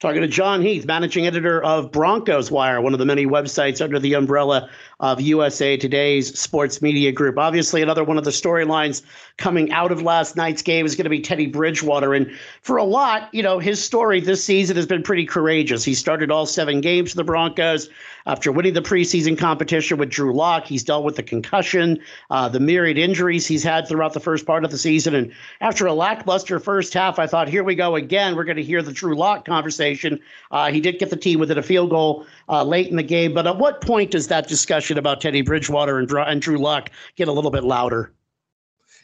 Talking 0.00 0.22
to 0.22 0.28
Jon 0.28 0.62
Heath, 0.62 0.86
managing 0.86 1.26
editor 1.26 1.62
of 1.62 1.92
Broncos 1.92 2.50
Wire, 2.50 2.80
one 2.80 2.94
of 2.94 2.98
the 2.98 3.06
many 3.06 3.26
websites 3.26 3.82
under 3.82 3.98
the 3.98 4.14
umbrella 4.14 4.70
of 5.00 5.20
USA 5.20 5.76
Today's 5.76 6.38
sports 6.38 6.80
media 6.80 7.12
group. 7.12 7.36
Obviously, 7.36 7.82
another 7.82 8.04
one 8.04 8.16
of 8.16 8.24
the 8.24 8.30
storylines 8.30 9.02
coming 9.38 9.70
out 9.70 9.92
of 9.92 10.00
last 10.00 10.34
night's 10.34 10.62
game 10.62 10.86
is 10.86 10.94
going 10.94 11.04
to 11.04 11.10
be 11.10 11.20
Teddy 11.20 11.46
Bridgewater. 11.46 12.14
And 12.14 12.30
for 12.62 12.78
a 12.78 12.84
lot, 12.84 13.28
you 13.34 13.42
know, 13.42 13.58
his 13.58 13.82
story 13.82 14.20
this 14.20 14.42
season 14.42 14.76
has 14.76 14.86
been 14.86 15.02
pretty 15.02 15.26
courageous. 15.26 15.84
He 15.84 15.94
started 15.94 16.30
all 16.30 16.46
seven 16.46 16.80
games 16.80 17.10
for 17.10 17.18
the 17.18 17.24
Broncos 17.24 17.90
after 18.24 18.50
winning 18.50 18.72
the 18.72 18.80
preseason 18.80 19.36
competition 19.36 19.98
with 19.98 20.08
Drew 20.08 20.34
Lock. 20.34 20.64
He's 20.64 20.82
dealt 20.82 21.04
with 21.04 21.16
the 21.16 21.22
concussion, 21.22 22.00
uh, 22.30 22.48
the 22.48 22.60
myriad 22.60 22.96
injuries 22.96 23.46
he's 23.46 23.62
had 23.62 23.86
throughout 23.86 24.14
the 24.14 24.20
first 24.20 24.46
part 24.46 24.64
of 24.64 24.70
the 24.70 24.78
season. 24.78 25.14
And 25.14 25.30
after 25.60 25.86
a 25.86 25.92
lackluster 25.92 26.58
first 26.58 26.94
half, 26.94 27.18
I 27.18 27.26
thought, 27.26 27.48
here 27.48 27.62
we 27.62 27.74
go 27.74 27.94
again. 27.96 28.36
We're 28.36 28.44
going 28.44 28.56
to 28.56 28.64
hear 28.64 28.82
the 28.82 28.92
Drew 28.92 29.14
Lock 29.14 29.44
conversation. 29.44 30.18
Uh, 30.50 30.72
he 30.72 30.80
did 30.80 30.98
get 30.98 31.10
the 31.10 31.16
team 31.16 31.40
within 31.40 31.58
a 31.58 31.62
field 31.62 31.90
goal 31.90 32.26
uh, 32.48 32.64
late 32.64 32.88
in 32.88 32.96
the 32.96 33.02
game. 33.02 33.34
But 33.34 33.46
at 33.46 33.58
what 33.58 33.82
point 33.82 34.12
does 34.12 34.28
that 34.28 34.48
discussion 34.48 34.96
about 34.96 35.20
Teddy 35.20 35.42
Bridgewater 35.42 35.98
and, 35.98 36.10
and 36.10 36.40
Drew 36.40 36.56
Lock 36.56 36.90
get 37.16 37.28
a 37.28 37.32
little 37.32 37.50
bit 37.50 37.62
louder? 37.64 38.12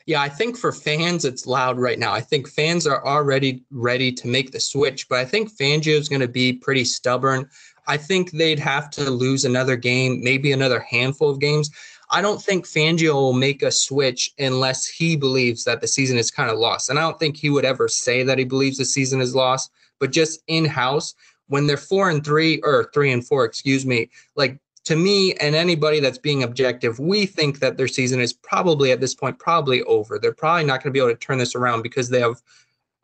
Yeah, 0.07 0.21
I 0.21 0.29
think 0.29 0.57
for 0.57 0.73
fans, 0.73 1.25
it's 1.25 1.47
loud 1.47 1.79
right 1.79 1.99
now. 1.99 2.13
I 2.13 2.21
think 2.21 2.49
fans 2.49 2.87
are 2.87 3.07
already 3.07 3.63
ready 3.71 4.13
to 4.13 4.27
make 4.27 4.51
the 4.51 4.61
switch, 4.61 5.09
but 5.09 5.19
I 5.19 5.25
think 5.25 5.55
Fangio 5.57 5.95
is 5.95 6.09
going 6.09 6.21
to 6.21 6.29
be 6.29 6.53
pretty 6.53 6.85
stubborn. 6.85 7.49
I 7.87 7.97
think 7.97 8.33
they'd 8.33 8.59
have 8.59 8.91
to 8.91 9.11
lose 9.11 9.45
another 9.45 9.77
game, 9.77 10.23
maybe 10.23 10.53
another 10.53 10.81
handful 10.81 11.31
of 11.31 11.41
games. 11.41 11.71
I 12.11 12.21
don't 12.21 12.43
think 12.43 12.67
Fangio 12.67 13.15
will 13.15 13.33
make 13.33 13.63
a 13.63 13.71
switch 13.71 14.33
unless 14.39 14.87
he 14.87 15.17
believes 15.17 15.65
that 15.65 15.81
the 15.81 15.89
season 15.89 16.19
is 16.19 16.31
kind 16.31 16.51
of 16.51 16.59
lost. 16.59 16.91
And 16.91 16.99
I 16.99 17.03
don't 17.03 17.19
think 17.19 17.37
he 17.37 17.49
would 17.49 17.65
ever 17.65 17.89
say 17.89 18.23
that 18.23 18.39
he 18.39 18.45
believes 18.45 18.79
the 18.79 18.85
season 18.85 19.21
is 19.21 19.35
lost, 19.35 19.71
but 19.99 20.13
just 20.13 20.41
in 20.47 20.65
house, 20.65 21.15
when 21.47 21.67
they're 21.67 21.77
four 21.77 22.11
and 22.11 22.25
three 22.25 22.61
or 22.63 22.91
three 22.93 23.13
and 23.13 23.27
four, 23.27 23.45
excuse 23.45 23.87
me, 23.87 24.11
like 24.37 24.59
to 24.85 24.97
me 24.97 25.35
and 25.35 25.55
anybody 25.55 26.01
that's 26.01 26.19
being 26.19 26.43
objective, 26.43 26.99
we 26.99 27.27
think 27.27 27.61
that 27.61 27.77
their 27.77 27.89
season 27.89 28.21
is 28.21 28.33
probably 28.33 28.91
at 28.91 29.01
this 29.01 29.15
point 29.15 29.39
probably 29.39 29.83
over. 29.83 30.19
They're 30.19 30.33
probably 30.33 30.65
not 30.65 30.83
going 30.83 30.93
to 30.93 30.99
be 30.99 30.99
able 30.99 31.11
to 31.11 31.17
turn 31.17 31.39
this 31.39 31.55
around 31.55 31.83
because 31.83 32.09
they 32.09 32.21
have 32.21 32.43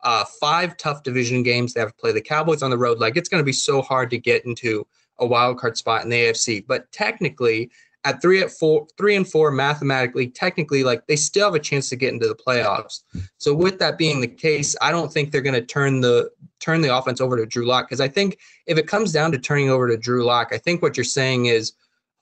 uh, 0.03 0.25
five 0.39 0.75
tough 0.77 1.03
division 1.03 1.43
games. 1.43 1.73
They 1.73 1.79
have 1.79 1.95
to 1.95 2.01
play 2.01 2.11
the 2.11 2.21
Cowboys 2.21 2.63
on 2.63 2.69
the 2.69 2.77
road. 2.77 2.99
Like 2.99 3.15
it's 3.15 3.29
going 3.29 3.41
to 3.41 3.45
be 3.45 3.53
so 3.53 3.81
hard 3.81 4.09
to 4.09 4.17
get 4.17 4.45
into 4.45 4.85
a 5.19 5.25
wild 5.25 5.57
card 5.57 5.77
spot 5.77 6.03
in 6.03 6.09
the 6.09 6.17
AFC. 6.17 6.65
But 6.65 6.91
technically, 6.91 7.71
at 8.05 8.21
three 8.21 8.41
at 8.41 8.51
four, 8.51 8.87
three 8.97 9.15
and 9.15 9.27
four, 9.27 9.51
mathematically, 9.51 10.27
technically, 10.27 10.83
like 10.83 11.05
they 11.07 11.15
still 11.15 11.47
have 11.47 11.55
a 11.55 11.59
chance 11.59 11.89
to 11.89 11.95
get 11.95 12.13
into 12.13 12.27
the 12.27 12.35
playoffs. 12.35 13.01
So 13.37 13.53
with 13.53 13.79
that 13.79 13.97
being 13.97 14.21
the 14.21 14.27
case, 14.27 14.75
I 14.81 14.91
don't 14.91 15.11
think 15.11 15.31
they're 15.31 15.41
going 15.41 15.59
to 15.59 15.65
turn 15.65 16.01
the 16.01 16.29
turn 16.59 16.81
the 16.81 16.95
offense 16.95 17.21
over 17.21 17.37
to 17.37 17.45
Drew 17.45 17.65
Lock 17.65 17.87
because 17.87 18.01
I 18.01 18.07
think 18.07 18.37
if 18.67 18.77
it 18.77 18.87
comes 18.87 19.11
down 19.11 19.31
to 19.31 19.37
turning 19.37 19.69
over 19.69 19.87
to 19.87 19.97
Drew 19.97 20.23
Lock, 20.23 20.49
I 20.51 20.57
think 20.57 20.81
what 20.81 20.97
you're 20.97 21.03
saying 21.03 21.47
is 21.47 21.73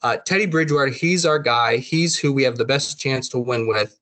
uh, 0.03 0.17
Teddy 0.25 0.45
Bridgewater. 0.45 0.91
He's 0.91 1.25
our 1.25 1.39
guy. 1.39 1.77
He's 1.77 2.17
who 2.17 2.33
we 2.33 2.43
have 2.43 2.57
the 2.57 2.65
best 2.65 2.99
chance 2.99 3.29
to 3.29 3.39
win 3.39 3.67
with, 3.67 3.99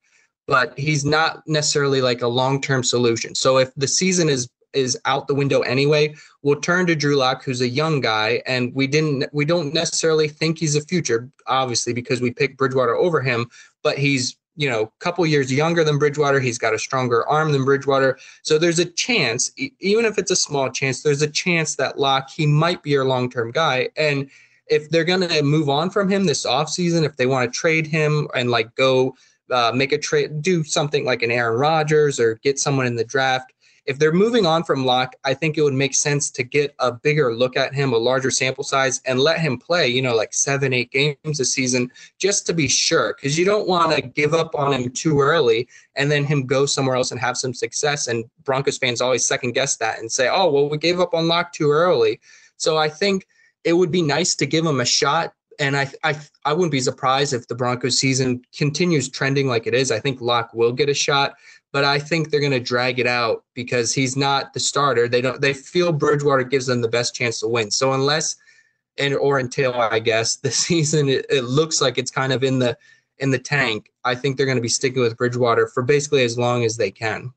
but 0.48 0.78
he's 0.78 1.04
not 1.04 1.44
necessarily 1.48 2.02
like 2.02 2.22
a 2.22 2.28
long 2.28 2.62
term 2.62 2.84
solution. 2.84 3.36
So 3.36 3.58
if 3.58 3.74
the 3.76 3.88
season 3.88 4.30
is 4.30 4.50
is 4.76 4.98
out 5.06 5.28
the 5.28 5.36
window 5.36 5.62
anyway. 5.62 6.14
We'll 6.42 6.60
turn 6.60 6.86
to 6.88 6.96
Drew 6.96 7.16
Lock, 7.16 7.44
who's 7.44 7.62
a 7.62 7.68
young 7.68 8.02
guy, 8.02 8.42
and 8.46 8.74
we 8.76 8.88
didn't 8.88 9.26
we 9.34 9.46
don't 9.46 9.74
necessarily 9.74 10.28
think 10.28 10.60
he's 10.60 10.76
a 10.76 10.82
future, 10.82 11.30
obviously, 11.48 11.94
because 11.94 12.22
we 12.22 12.32
picked 12.32 12.58
Bridgewater 12.58 12.96
over 12.96 13.22
him, 13.22 13.50
but 13.84 13.98
he's 13.98 14.38
you 14.56 14.70
know, 14.70 14.84
a 14.84 14.92
couple 15.00 15.26
years 15.26 15.52
younger 15.52 15.84
than 15.84 15.98
Bridgewater. 15.98 16.40
He's 16.40 16.58
got 16.58 16.74
a 16.74 16.80
stronger 16.80 17.28
arm 17.28 17.52
than 17.52 17.66
Bridgewater. 17.66 18.18
So 18.42 18.58
there's 18.58 18.80
a 18.80 18.86
chance, 18.86 19.52
even 19.58 20.06
if 20.06 20.18
it's 20.18 20.32
a 20.32 20.36
small 20.36 20.70
chance, 20.70 21.04
there's 21.04 21.22
a 21.22 21.28
chance 21.28 21.76
that 21.76 22.00
Lock, 22.00 22.30
he 22.30 22.46
might 22.46 22.82
be 22.82 22.92
your 22.92 23.06
long 23.06 23.30
term 23.30 23.52
guy. 23.52 23.90
And 23.98 24.30
if 24.68 24.90
they're 24.90 25.04
going 25.04 25.28
to 25.28 25.42
move 25.44 25.70
on 25.70 25.90
from 25.90 26.10
him 26.10 26.26
this 26.26 26.46
offseason, 26.46 27.04
if 27.04 27.18
they 27.18 27.26
want 27.26 27.52
to 27.52 27.58
trade 27.60 27.86
him 27.86 28.28
and 28.34 28.50
like 28.50 28.74
go 28.76 29.16
uh, 29.52 29.72
make 29.76 29.92
a 29.92 29.98
trade, 29.98 30.42
do 30.42 30.64
something 30.64 31.06
like 31.06 31.22
an 31.22 31.32
Aaron 31.32 31.60
Rodgers 31.60 32.20
or 32.20 32.36
get 32.36 32.58
someone 32.58 32.88
in 32.88 32.96
the 32.96 33.04
draft, 33.04 33.54
if 33.86 34.00
they're 34.00 34.12
moving 34.12 34.46
on 34.46 34.64
from 34.64 34.86
Lock, 34.86 35.16
I 35.24 35.34
think 35.34 35.58
it 35.58 35.62
would 35.62 35.74
make 35.74 35.94
sense 35.94 36.32
to 36.32 36.44
get 36.44 36.74
a 36.80 36.92
bigger 36.92 37.36
look 37.36 37.56
at 37.56 37.74
him, 37.74 37.94
a 37.94 37.98
larger 37.98 38.32
sample 38.32 38.64
size, 38.64 39.00
and 39.06 39.20
let 39.20 39.40
him 39.40 39.60
play, 39.60 39.88
you 39.88 40.02
know, 40.02 40.16
like 40.16 40.34
seven, 40.34 40.74
eight 40.74 40.92
games 40.92 41.40
a 41.40 41.46
season 41.46 41.92
just 42.18 42.48
to 42.48 42.54
be 42.54 42.68
sure. 42.68 43.14
Because 43.14 43.38
you 43.38 43.46
don't 43.46 43.68
want 43.68 43.96
to 43.96 44.02
give 44.02 44.34
up 44.34 44.56
on 44.56 44.74
him 44.74 44.90
too 44.92 45.22
early 45.22 45.68
and 45.96 46.10
then 46.10 46.24
him 46.24 46.48
go 46.48 46.66
somewhere 46.66 46.96
else 46.96 47.12
and 47.12 47.20
have 47.20 47.38
some 47.38 47.54
success. 47.54 48.08
And 48.08 48.26
Broncos 48.44 48.80
fans 48.80 49.02
always 49.02 49.26
second 49.26 49.52
guess 49.52 49.78
that 49.78 50.00
and 50.00 50.12
say, 50.12 50.30
oh, 50.32 50.50
well, 50.50 50.68
we 50.68 50.78
gave 50.80 51.00
up 51.00 51.14
on 51.14 51.28
Lock 51.28 51.54
too 51.54 51.70
early. 51.70 52.20
So 52.58 52.78
I 52.78 52.90
think 52.90 53.28
it 53.64 53.74
would 53.74 53.92
be 53.92 54.02
nice 54.02 54.36
to 54.36 54.48
give 54.48 54.66
him 54.66 54.80
a 54.80 54.86
shot. 54.86 55.34
And 55.60 55.78
I, 55.78 55.90
I, 56.04 56.20
I 56.44 56.54
wouldn't 56.54 56.72
be 56.72 56.82
surprised 56.82 57.34
if 57.34 57.48
the 57.48 57.56
Broncos 57.56 58.00
season 58.00 58.42
continues 58.58 59.10
trending 59.10 59.48
like 59.48 59.68
it 59.68 59.74
is. 59.74 59.92
I 59.92 60.00
think 60.00 60.20
Lock 60.22 60.54
will 60.54 60.74
get 60.74 60.90
a 60.90 60.94
shot 60.94 61.36
but 61.76 61.84
I 61.84 62.00
think 62.00 62.30
they're 62.30 62.40
going 62.40 62.54
to 62.54 62.60
drag 62.62 63.00
it 63.00 63.06
out 63.06 63.44
because 63.54 63.94
he's 63.94 64.16
not 64.16 64.54
the 64.54 64.62
starter. 64.62 65.10
They 65.10 65.20
don't. 65.20 65.42
They 65.42 65.54
feel 65.54 65.92
Bridgewater 65.92 66.46
gives 66.46 66.68
them 66.68 66.80
the 66.80 66.88
best 66.88 67.14
chance 67.14 67.42
to 67.42 67.50
win. 67.50 67.70
So 67.70 67.92
unless 67.92 68.38
and 68.98 69.14
or 69.14 69.40
until 69.40 69.74
I 69.74 70.00
guess 70.00 70.36
the 70.46 70.52
season 70.52 71.10
it, 71.10 71.26
it 71.30 71.42
looks 71.42 71.82
like 71.82 71.98
it's 71.98 72.12
kind 72.12 72.32
of 72.32 72.46
in 72.46 72.60
the 72.60 72.78
in 73.18 73.30
the 73.30 73.40
tank, 73.40 73.92
I 74.06 74.16
think 74.16 74.38
they're 74.38 74.46
going 74.46 74.58
to 74.58 74.62
be 74.62 74.70
sticking 74.70 75.02
with 75.02 75.18
Bridgewater 75.18 75.68
for 75.68 75.84
basically 75.84 76.24
as 76.24 76.38
long 76.38 76.64
as 76.64 76.78
they 76.78 76.92
can. 76.92 77.34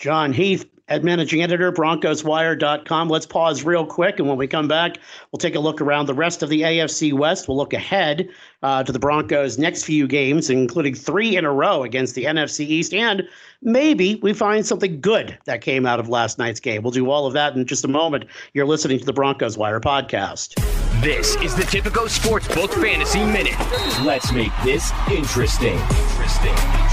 Jon 0.00 0.32
Heath, 0.32 0.66
at 0.88 1.02
managing 1.02 1.42
editor, 1.42 1.72
BroncosWire.com. 1.72 3.08
Let's 3.08 3.26
pause 3.26 3.64
real 3.64 3.84
quick, 3.84 4.18
and 4.18 4.28
when 4.28 4.38
we 4.38 4.46
come 4.46 4.68
back, 4.68 4.98
we'll 5.30 5.38
take 5.38 5.54
a 5.54 5.60
look 5.60 5.80
around 5.80 6.06
the 6.06 6.14
rest 6.14 6.42
of 6.42 6.48
the 6.48 6.62
AFC 6.62 7.12
West. 7.12 7.48
We'll 7.48 7.56
look 7.56 7.72
ahead 7.72 8.28
uh, 8.62 8.84
to 8.84 8.92
the 8.92 8.98
Broncos' 8.98 9.58
next 9.58 9.84
few 9.84 10.06
games, 10.06 10.48
including 10.48 10.94
three 10.94 11.36
in 11.36 11.44
a 11.44 11.52
row 11.52 11.82
against 11.82 12.14
the 12.14 12.24
NFC 12.24 12.60
East, 12.60 12.94
and 12.94 13.22
maybe 13.62 14.16
we 14.16 14.32
find 14.32 14.64
something 14.64 15.00
good 15.00 15.36
that 15.46 15.60
came 15.60 15.86
out 15.86 15.98
of 15.98 16.08
last 16.08 16.38
night's 16.38 16.60
game. 16.60 16.82
We'll 16.82 16.92
do 16.92 17.10
all 17.10 17.26
of 17.26 17.32
that 17.32 17.56
in 17.56 17.66
just 17.66 17.84
a 17.84 17.88
moment. 17.88 18.24
You're 18.54 18.66
listening 18.66 18.98
to 19.00 19.04
the 19.04 19.12
Broncos 19.12 19.58
Wire 19.58 19.80
podcast. 19.80 20.54
This 21.02 21.36
is 21.36 21.54
the 21.54 21.62
Tipico 21.62 22.08
Sportsbook 22.08 22.72
Fantasy 22.80 23.24
Minute. 23.24 23.58
Let's 24.02 24.32
make 24.32 24.52
this 24.64 24.92
interesting. 25.10 25.78
Interesting. 25.78 26.85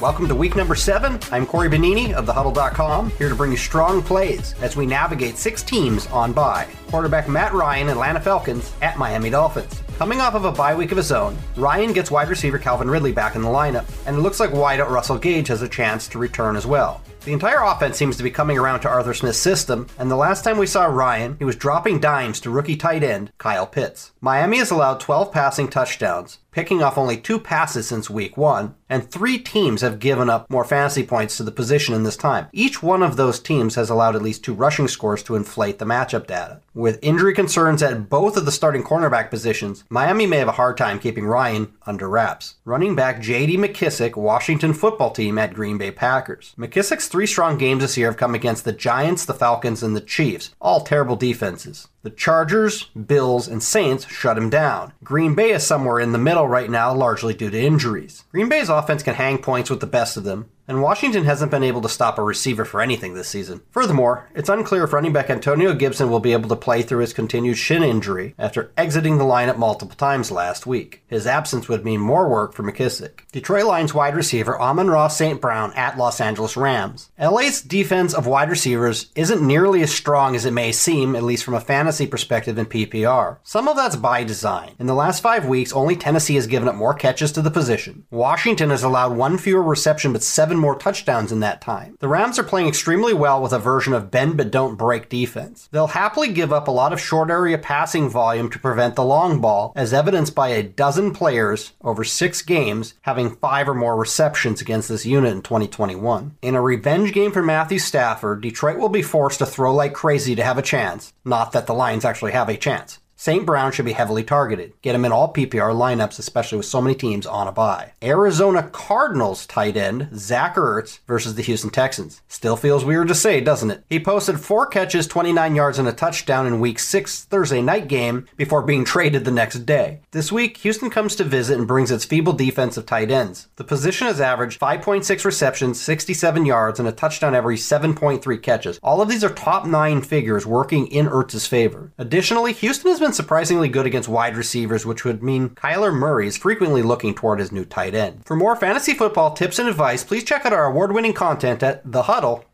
Welcome 0.00 0.26
to 0.26 0.34
week 0.34 0.56
number 0.56 0.74
seven. 0.74 1.20
I'm 1.30 1.46
Corey 1.46 1.68
Bonini 1.68 2.12
of 2.14 2.26
thehuddle.com, 2.26 3.10
here 3.10 3.28
to 3.28 3.34
bring 3.36 3.52
you 3.52 3.56
strong 3.56 4.02
plays 4.02 4.52
as 4.60 4.74
we 4.74 4.86
navigate 4.86 5.36
six 5.36 5.62
teams 5.62 6.08
on 6.08 6.32
bye. 6.32 6.66
Quarterback 6.88 7.28
Matt 7.28 7.54
Ryan, 7.54 7.88
Atlanta 7.88 8.20
Falcons, 8.20 8.72
at 8.82 8.98
Miami 8.98 9.30
Dolphins. 9.30 9.82
Coming 9.96 10.20
off 10.20 10.34
of 10.34 10.46
a 10.46 10.52
bye 10.52 10.74
week 10.74 10.90
of 10.90 10.96
his 10.96 11.12
own, 11.12 11.38
Ryan 11.56 11.92
gets 11.92 12.10
wide 12.10 12.28
receiver 12.28 12.58
Calvin 12.58 12.90
Ridley 12.90 13.12
back 13.12 13.36
in 13.36 13.42
the 13.42 13.48
lineup, 13.48 13.86
and 14.06 14.16
it 14.16 14.20
looks 14.20 14.40
like 14.40 14.50
wideout 14.50 14.90
Russell 14.90 15.16
Gage 15.16 15.46
has 15.46 15.62
a 15.62 15.68
chance 15.68 16.08
to 16.08 16.18
return 16.18 16.56
as 16.56 16.66
well. 16.66 17.00
The 17.24 17.32
entire 17.32 17.62
offense 17.62 17.96
seems 17.96 18.18
to 18.18 18.22
be 18.22 18.30
coming 18.30 18.58
around 18.58 18.80
to 18.80 18.88
Arthur 18.90 19.14
Smith's 19.14 19.38
system, 19.38 19.86
and 19.98 20.10
the 20.10 20.16
last 20.16 20.44
time 20.44 20.58
we 20.58 20.66
saw 20.66 20.84
Ryan, 20.84 21.36
he 21.38 21.44
was 21.46 21.56
dropping 21.56 21.98
dimes 21.98 22.38
to 22.40 22.50
rookie 22.50 22.76
tight 22.76 23.02
end 23.02 23.32
Kyle 23.38 23.66
Pitts. 23.66 24.12
Miami 24.20 24.58
has 24.58 24.70
allowed 24.70 25.00
12 25.00 25.32
passing 25.32 25.68
touchdowns, 25.68 26.40
picking 26.50 26.82
off 26.82 26.98
only 26.98 27.16
two 27.16 27.40
passes 27.40 27.88
since 27.88 28.10
week 28.10 28.36
one, 28.36 28.74
and 28.90 29.10
three 29.10 29.38
teams 29.38 29.80
have 29.80 29.98
given 29.98 30.28
up 30.28 30.48
more 30.50 30.64
fantasy 30.64 31.02
points 31.02 31.36
to 31.36 31.42
the 31.42 31.50
position 31.50 31.94
in 31.94 32.04
this 32.04 32.16
time. 32.16 32.46
Each 32.52 32.82
one 32.82 33.02
of 33.02 33.16
those 33.16 33.40
teams 33.40 33.74
has 33.74 33.90
allowed 33.90 34.14
at 34.14 34.22
least 34.22 34.44
two 34.44 34.54
rushing 34.54 34.86
scores 34.86 35.22
to 35.24 35.34
inflate 35.34 35.78
the 35.78 35.84
matchup 35.84 36.26
data. 36.26 36.60
With 36.74 36.98
injury 37.02 37.34
concerns 37.34 37.82
at 37.82 38.08
both 38.08 38.36
of 38.36 38.44
the 38.44 38.52
starting 38.52 38.84
cornerback 38.84 39.30
positions, 39.30 39.84
Miami 39.88 40.26
may 40.26 40.36
have 40.38 40.48
a 40.48 40.52
hard 40.52 40.76
time 40.76 40.98
keeping 40.98 41.24
Ryan 41.26 41.72
under 41.86 42.08
wraps. 42.08 42.54
Running 42.64 42.94
back 42.94 43.20
J.D. 43.20 43.56
McKissic, 43.56 44.14
Washington 44.14 44.74
football 44.74 45.10
team 45.10 45.38
at 45.38 45.54
Green 45.54 45.78
Bay 45.78 45.90
Packers. 45.90 46.54
McKissic's 46.58 47.08
three 47.14 47.26
strong 47.28 47.56
games 47.56 47.80
this 47.80 47.96
year 47.96 48.08
have 48.08 48.16
come 48.16 48.34
against 48.34 48.64
the 48.64 48.72
Giants, 48.72 49.24
the 49.24 49.32
Falcons, 49.32 49.84
and 49.84 49.94
the 49.94 50.00
Chiefs, 50.00 50.52
all 50.60 50.80
terrible 50.80 51.14
defenses. 51.14 51.86
The 52.04 52.10
Chargers, 52.10 52.84
Bills, 52.84 53.48
and 53.48 53.62
Saints 53.62 54.06
shut 54.06 54.36
him 54.36 54.50
down. 54.50 54.92
Green 55.02 55.34
Bay 55.34 55.52
is 55.52 55.66
somewhere 55.66 55.98
in 55.98 56.12
the 56.12 56.18
middle 56.18 56.46
right 56.46 56.68
now, 56.68 56.92
largely 56.92 57.32
due 57.32 57.48
to 57.48 57.58
injuries. 57.58 58.24
Green 58.30 58.50
Bay's 58.50 58.68
offense 58.68 59.02
can 59.02 59.14
hang 59.14 59.38
points 59.38 59.70
with 59.70 59.80
the 59.80 59.86
best 59.86 60.18
of 60.18 60.24
them, 60.24 60.50
and 60.68 60.82
Washington 60.82 61.24
hasn't 61.24 61.50
been 61.50 61.62
able 61.62 61.80
to 61.80 61.88
stop 61.88 62.18
a 62.18 62.22
receiver 62.22 62.66
for 62.66 62.82
anything 62.82 63.14
this 63.14 63.28
season. 63.28 63.62
Furthermore, 63.70 64.28
it's 64.34 64.50
unclear 64.50 64.84
if 64.84 64.92
running 64.92 65.14
back 65.14 65.30
Antonio 65.30 65.74
Gibson 65.74 66.10
will 66.10 66.20
be 66.20 66.32
able 66.32 66.48
to 66.50 66.56
play 66.56 66.82
through 66.82 67.00
his 67.00 67.14
continued 67.14 67.56
shin 67.56 67.82
injury 67.82 68.34
after 68.38 68.70
exiting 68.76 69.16
the 69.16 69.24
lineup 69.24 69.56
multiple 69.56 69.96
times 69.96 70.30
last 70.30 70.66
week. 70.66 71.02
His 71.06 71.26
absence 71.26 71.68
would 71.68 71.84
mean 71.84 72.00
more 72.00 72.28
work 72.28 72.52
for 72.52 72.62
McKissic. 72.62 73.20
Detroit 73.32 73.64
Lions 73.64 73.94
wide 73.94 74.14
receiver 74.14 74.60
Amon-Ra 74.60 75.08
St. 75.08 75.40
Brown 75.40 75.72
at 75.74 75.96
Los 75.96 76.20
Angeles 76.20 76.56
Rams. 76.56 77.10
LA's 77.18 77.62
defense 77.62 78.12
of 78.12 78.26
wide 78.26 78.50
receivers 78.50 79.10
isn't 79.14 79.46
nearly 79.46 79.82
as 79.82 79.92
strong 79.92 80.34
as 80.34 80.44
it 80.44 80.52
may 80.52 80.72
seem, 80.72 81.16
at 81.16 81.22
least 81.22 81.44
from 81.44 81.54
a 81.54 81.60
fantasy 81.60 81.93
perspective 82.00 82.58
in 82.58 82.66
PPR. 82.66 83.38
Some 83.42 83.68
of 83.68 83.76
that's 83.76 83.96
by 83.96 84.24
design. 84.24 84.72
In 84.78 84.86
the 84.86 84.94
last 84.94 85.22
five 85.22 85.46
weeks, 85.46 85.72
only 85.72 85.96
Tennessee 85.96 86.34
has 86.34 86.46
given 86.46 86.68
up 86.68 86.74
more 86.74 86.94
catches 86.94 87.32
to 87.32 87.42
the 87.42 87.50
position. 87.50 88.04
Washington 88.10 88.70
has 88.70 88.82
allowed 88.82 89.16
one 89.16 89.38
fewer 89.38 89.62
reception 89.62 90.12
but 90.12 90.22
seven 90.22 90.58
more 90.58 90.76
touchdowns 90.76 91.32
in 91.32 91.40
that 91.40 91.60
time. 91.60 91.96
The 92.00 92.08
Rams 92.08 92.38
are 92.38 92.44
playing 92.44 92.68
extremely 92.68 93.14
well 93.14 93.40
with 93.40 93.52
a 93.52 93.58
version 93.58 93.92
of 93.92 94.10
bend 94.10 94.36
but 94.36 94.50
don't 94.50 94.76
break 94.76 95.08
defense. 95.08 95.68
They'll 95.70 95.88
happily 95.88 96.32
give 96.32 96.52
up 96.52 96.68
a 96.68 96.72
lot 96.72 96.92
of 96.92 97.00
short 97.00 97.30
area 97.30 97.58
passing 97.58 98.08
volume 98.08 98.50
to 98.50 98.58
prevent 98.58 98.96
the 98.96 99.04
long 99.04 99.40
ball, 99.40 99.72
as 99.76 99.92
evidenced 99.94 100.34
by 100.34 100.48
a 100.48 100.62
dozen 100.62 101.12
players 101.12 101.72
over 101.82 102.04
six 102.04 102.42
games 102.42 102.94
having 103.02 103.36
five 103.36 103.68
or 103.68 103.74
more 103.74 103.96
receptions 103.96 104.60
against 104.60 104.88
this 104.88 105.06
unit 105.06 105.32
in 105.32 105.42
2021. 105.42 106.36
In 106.42 106.54
a 106.54 106.60
revenge 106.60 107.12
game 107.12 107.32
for 107.32 107.42
Matthew 107.42 107.78
Stafford, 107.78 108.40
Detroit 108.40 108.78
will 108.78 108.88
be 108.88 109.02
forced 109.02 109.38
to 109.38 109.46
throw 109.46 109.74
like 109.74 109.92
crazy 109.92 110.34
to 110.34 110.44
have 110.44 110.58
a 110.58 110.62
chance. 110.62 111.12
Not 111.24 111.52
that 111.52 111.66
the 111.66 111.74
Lions 111.84 112.06
actually 112.06 112.32
have 112.32 112.48
a 112.48 112.56
chance. 112.56 112.98
St. 113.24 113.46
Brown 113.46 113.72
should 113.72 113.86
be 113.86 113.92
heavily 113.92 114.22
targeted. 114.22 114.74
Get 114.82 114.94
him 114.94 115.06
in 115.06 115.10
all 115.10 115.32
PPR 115.32 115.72
lineups, 115.72 116.18
especially 116.18 116.58
with 116.58 116.66
so 116.66 116.82
many 116.82 116.94
teams 116.94 117.24
on 117.24 117.48
a 117.48 117.52
bye. 117.52 117.92
Arizona 118.02 118.64
Cardinals 118.64 119.46
tight 119.46 119.78
end 119.78 120.10
Zach 120.14 120.56
Ertz 120.56 120.98
versus 121.06 121.34
the 121.34 121.40
Houston 121.40 121.70
Texans. 121.70 122.20
Still 122.28 122.54
feels 122.54 122.84
weird 122.84 123.08
to 123.08 123.14
say, 123.14 123.40
doesn't 123.40 123.70
it? 123.70 123.82
He 123.88 123.98
posted 123.98 124.40
four 124.40 124.66
catches, 124.66 125.06
29 125.06 125.54
yards, 125.54 125.78
and 125.78 125.88
a 125.88 125.92
touchdown 125.94 126.46
in 126.46 126.60
Week 126.60 126.78
6 126.78 127.24
Thursday 127.24 127.62
night 127.62 127.88
game 127.88 128.26
before 128.36 128.60
being 128.60 128.84
traded 128.84 129.24
the 129.24 129.30
next 129.30 129.60
day. 129.60 130.00
This 130.10 130.30
week, 130.30 130.58
Houston 130.58 130.90
comes 130.90 131.16
to 131.16 131.24
visit 131.24 131.56
and 131.56 131.66
brings 131.66 131.90
its 131.90 132.04
feeble 132.04 132.34
defense 132.34 132.76
of 132.76 132.84
tight 132.84 133.10
ends. 133.10 133.48
The 133.56 133.64
position 133.64 134.06
has 134.06 134.20
averaged 134.20 134.60
5.6 134.60 135.24
receptions, 135.24 135.80
67 135.80 136.44
yards, 136.44 136.78
and 136.78 136.86
a 136.86 136.92
touchdown 136.92 137.34
every 137.34 137.56
7.3 137.56 138.42
catches. 138.42 138.78
All 138.82 139.00
of 139.00 139.08
these 139.08 139.24
are 139.24 139.30
top 139.30 139.64
nine 139.64 140.02
figures 140.02 140.44
working 140.44 140.88
in 140.88 141.06
Ertz's 141.06 141.46
favor. 141.46 141.90
Additionally, 141.96 142.52
Houston 142.52 142.90
has 142.90 143.00
been 143.00 143.13
surprisingly 143.14 143.68
good 143.68 143.86
against 143.86 144.08
wide 144.08 144.36
receivers, 144.36 144.84
which 144.84 145.04
would 145.04 145.22
mean 145.22 145.50
Kyler 145.50 145.94
Murray 145.94 146.26
is 146.26 146.36
frequently 146.36 146.82
looking 146.82 147.14
toward 147.14 147.38
his 147.38 147.52
new 147.52 147.64
tight 147.64 147.94
end. 147.94 148.24
For 148.24 148.36
more 148.36 148.56
fantasy 148.56 148.94
football 148.94 149.32
tips 149.32 149.58
and 149.58 149.68
advice, 149.68 150.04
please 150.04 150.24
check 150.24 150.44
out 150.44 150.52
our 150.52 150.66
award 150.66 150.92
winning 150.92 151.14
content 151.14 151.62
at 151.62 151.84
thehuddle.com. 151.84 152.53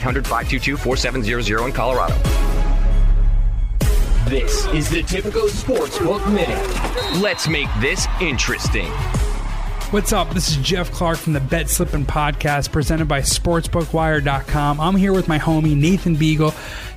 1-800-522-4700 0.00 1.66
in 1.66 1.72
Colorado. 1.72 2.14
This 4.28 4.66
is 4.66 4.90
the 4.90 5.02
Tipico 5.02 5.48
Sportsbook 5.48 6.26
Minute. 6.32 7.22
Let's 7.22 7.46
make 7.46 7.68
this 7.80 8.06
interesting. 8.20 8.90
What's 9.92 10.12
up? 10.12 10.34
This 10.34 10.48
is 10.48 10.56
Jeff 10.56 10.90
Clark 10.90 11.16
from 11.18 11.32
the 11.32 11.38
Bet 11.38 11.70
Slippin' 11.70 12.06
Podcast 12.06 12.72
presented 12.72 13.06
by 13.06 13.20
SportsbookWire.com. 13.20 14.80
I'm 14.80 14.96
here 14.96 15.12
with 15.12 15.28
my 15.28 15.38
homie 15.38 15.76
Nathan 15.76 16.16
Beagle 16.16 16.52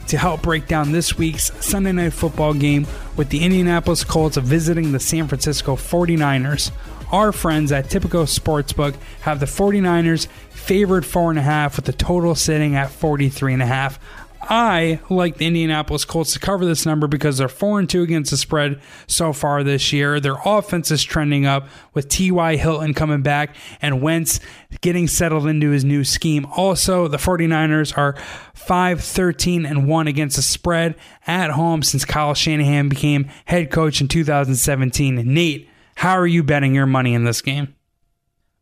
to 0.08 0.18
help 0.18 0.42
break 0.42 0.66
down 0.68 0.92
this 0.92 1.16
week's 1.16 1.52
Sunday 1.64 1.92
Night 1.92 2.14
Football 2.14 2.56
game 2.56 2.88
with 3.16 3.30
the 3.30 3.44
Indianapolis 3.44 4.04
Colts 4.04 4.38
visiting 4.38 4.92
the 4.92 5.00
San 5.00 5.28
Francisco 5.28 5.76
49ers. 5.76 6.72
Our 7.12 7.32
friends 7.32 7.72
at 7.72 7.86
Tipico 7.86 8.26
Sportsbook 8.26 8.96
have 9.22 9.40
the 9.40 9.48
49ers 9.48 10.28
favored 10.52 11.04
4.5 11.04 11.76
with 11.76 11.86
the 11.86 11.94
total 11.94 12.36
sitting 12.36 12.76
at 12.76 12.92
43 12.92 13.54
and 13.54 13.64
a 13.64 13.66
half. 13.66 14.00
I 14.42 15.00
like 15.10 15.38
the 15.38 15.46
Indianapolis 15.46 16.06
Colts 16.06 16.34
to 16.34 16.40
cover 16.40 16.66
this 16.66 16.86
number 16.86 17.08
because 17.08 17.38
they're 17.38 17.48
4 17.48 17.80
and 17.80 17.90
2 17.90 18.02
against 18.04 18.32
the 18.32 18.38
spread 18.38 18.82
so 19.06 19.34
far 19.34 19.64
this 19.64 19.92
year. 19.92 20.20
Their 20.20 20.38
offense 20.46 20.92
is 20.92 21.04
trending 21.04 21.46
up 21.46 21.68
with 21.94 22.10
T.Y. 22.10 22.56
Hilton 22.56 22.94
coming 22.94 23.22
back 23.22 23.56
and 23.82 24.02
Wentz 24.02 24.40
getting 24.82 25.08
settled 25.08 25.46
into 25.46 25.72
his 25.72 25.84
new 25.84 26.04
scheme. 26.04 26.46
Also, 26.56 27.08
the 27.08 27.18
49ers 27.18 27.98
are 27.98 28.16
5 28.54 29.02
13 29.02 29.66
and 29.66 29.88
1 29.88 30.08
against 30.08 30.36
the 30.36 30.42
spread 30.42 30.96
at 31.28 31.52
home 31.52 31.84
since 31.84 32.06
Kyle 32.06 32.34
Shanahan 32.34 32.90
became 32.90 33.30
head 33.46 33.72
coach 33.72 34.00
in 34.00 34.08
2017. 34.08 35.16
Nate, 35.32 35.69
how 36.00 36.18
are 36.18 36.26
you 36.26 36.44
betting 36.44 36.74
your 36.74 36.86
money 36.86 37.14
in 37.14 37.26
this 37.26 37.42
game? 37.42 37.76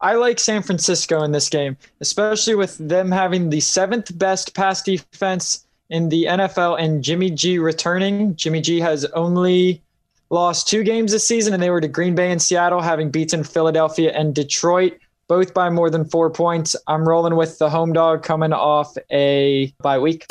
I 0.02 0.16
like 0.16 0.40
San 0.40 0.64
Francisco 0.64 1.22
in 1.22 1.34
this 1.34 1.50
game, 1.50 1.78
especially 2.02 2.56
with 2.56 2.76
them 2.80 3.12
having 3.12 3.52
the 3.52 3.60
seventh 3.60 4.18
best 4.18 4.56
pass 4.56 4.82
defense 4.82 5.68
in 5.92 6.10
the 6.10 6.24
NFL 6.24 6.80
and 6.80 7.04
Jimmy 7.04 7.30
G 7.30 7.60
returning. 7.60 8.36
Jimmy 8.36 8.60
G 8.60 8.80
has 8.80 9.06
only 9.14 9.84
lost 10.32 10.68
two 10.68 10.84
games 10.84 11.12
this 11.12 11.28
season, 11.28 11.54
and 11.54 11.62
they 11.62 11.70
were 11.70 11.80
to 11.80 11.88
Green 11.88 12.16
Bay 12.16 12.32
and 12.32 12.42
Seattle, 12.42 12.82
having 12.82 13.12
beaten 13.12 13.44
Philadelphia 13.44 14.12
and 14.16 14.34
Detroit, 14.34 14.98
both 15.28 15.54
by 15.54 15.70
more 15.70 15.92
than 15.92 16.06
four 16.06 16.32
points. 16.32 16.76
I'm 16.88 17.08
rolling 17.08 17.36
with 17.36 17.60
the 17.60 17.70
home 17.70 17.94
dog 17.94 18.24
coming 18.24 18.52
off 18.52 18.98
a 19.12 19.72
bye 19.84 20.00
week. 20.00 20.26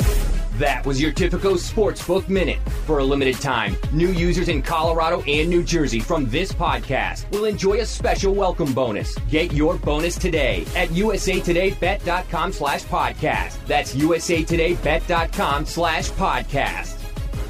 That 0.57 0.85
was 0.87 0.99
your 0.99 1.11
Tipico 1.11 1.53
Sportsbook 1.53 2.29
Minute. 2.29 2.57
For 2.87 2.97
a 2.97 3.03
limited 3.03 3.35
time, 3.35 3.77
new 3.93 4.09
users 4.09 4.49
in 4.49 4.63
Colorado 4.63 5.21
and 5.27 5.47
New 5.49 5.63
Jersey 5.63 5.99
from 5.99 6.27
this 6.31 6.51
podcast 6.51 7.29
will 7.31 7.45
enjoy 7.45 7.81
a 7.81 7.85
special 7.85 8.33
welcome 8.33 8.73
bonus. 8.73 9.15
Get 9.29 9.53
your 9.53 9.77
bonus 9.77 10.17
today 10.17 10.65
at 10.75 10.89
usatodaybet.com 10.89 12.53
slash 12.53 12.83
podcast. 12.85 13.63
That's 13.67 13.93
usatodaybet.com 13.93 15.65
slash 15.67 16.09
podcast. 16.11 16.95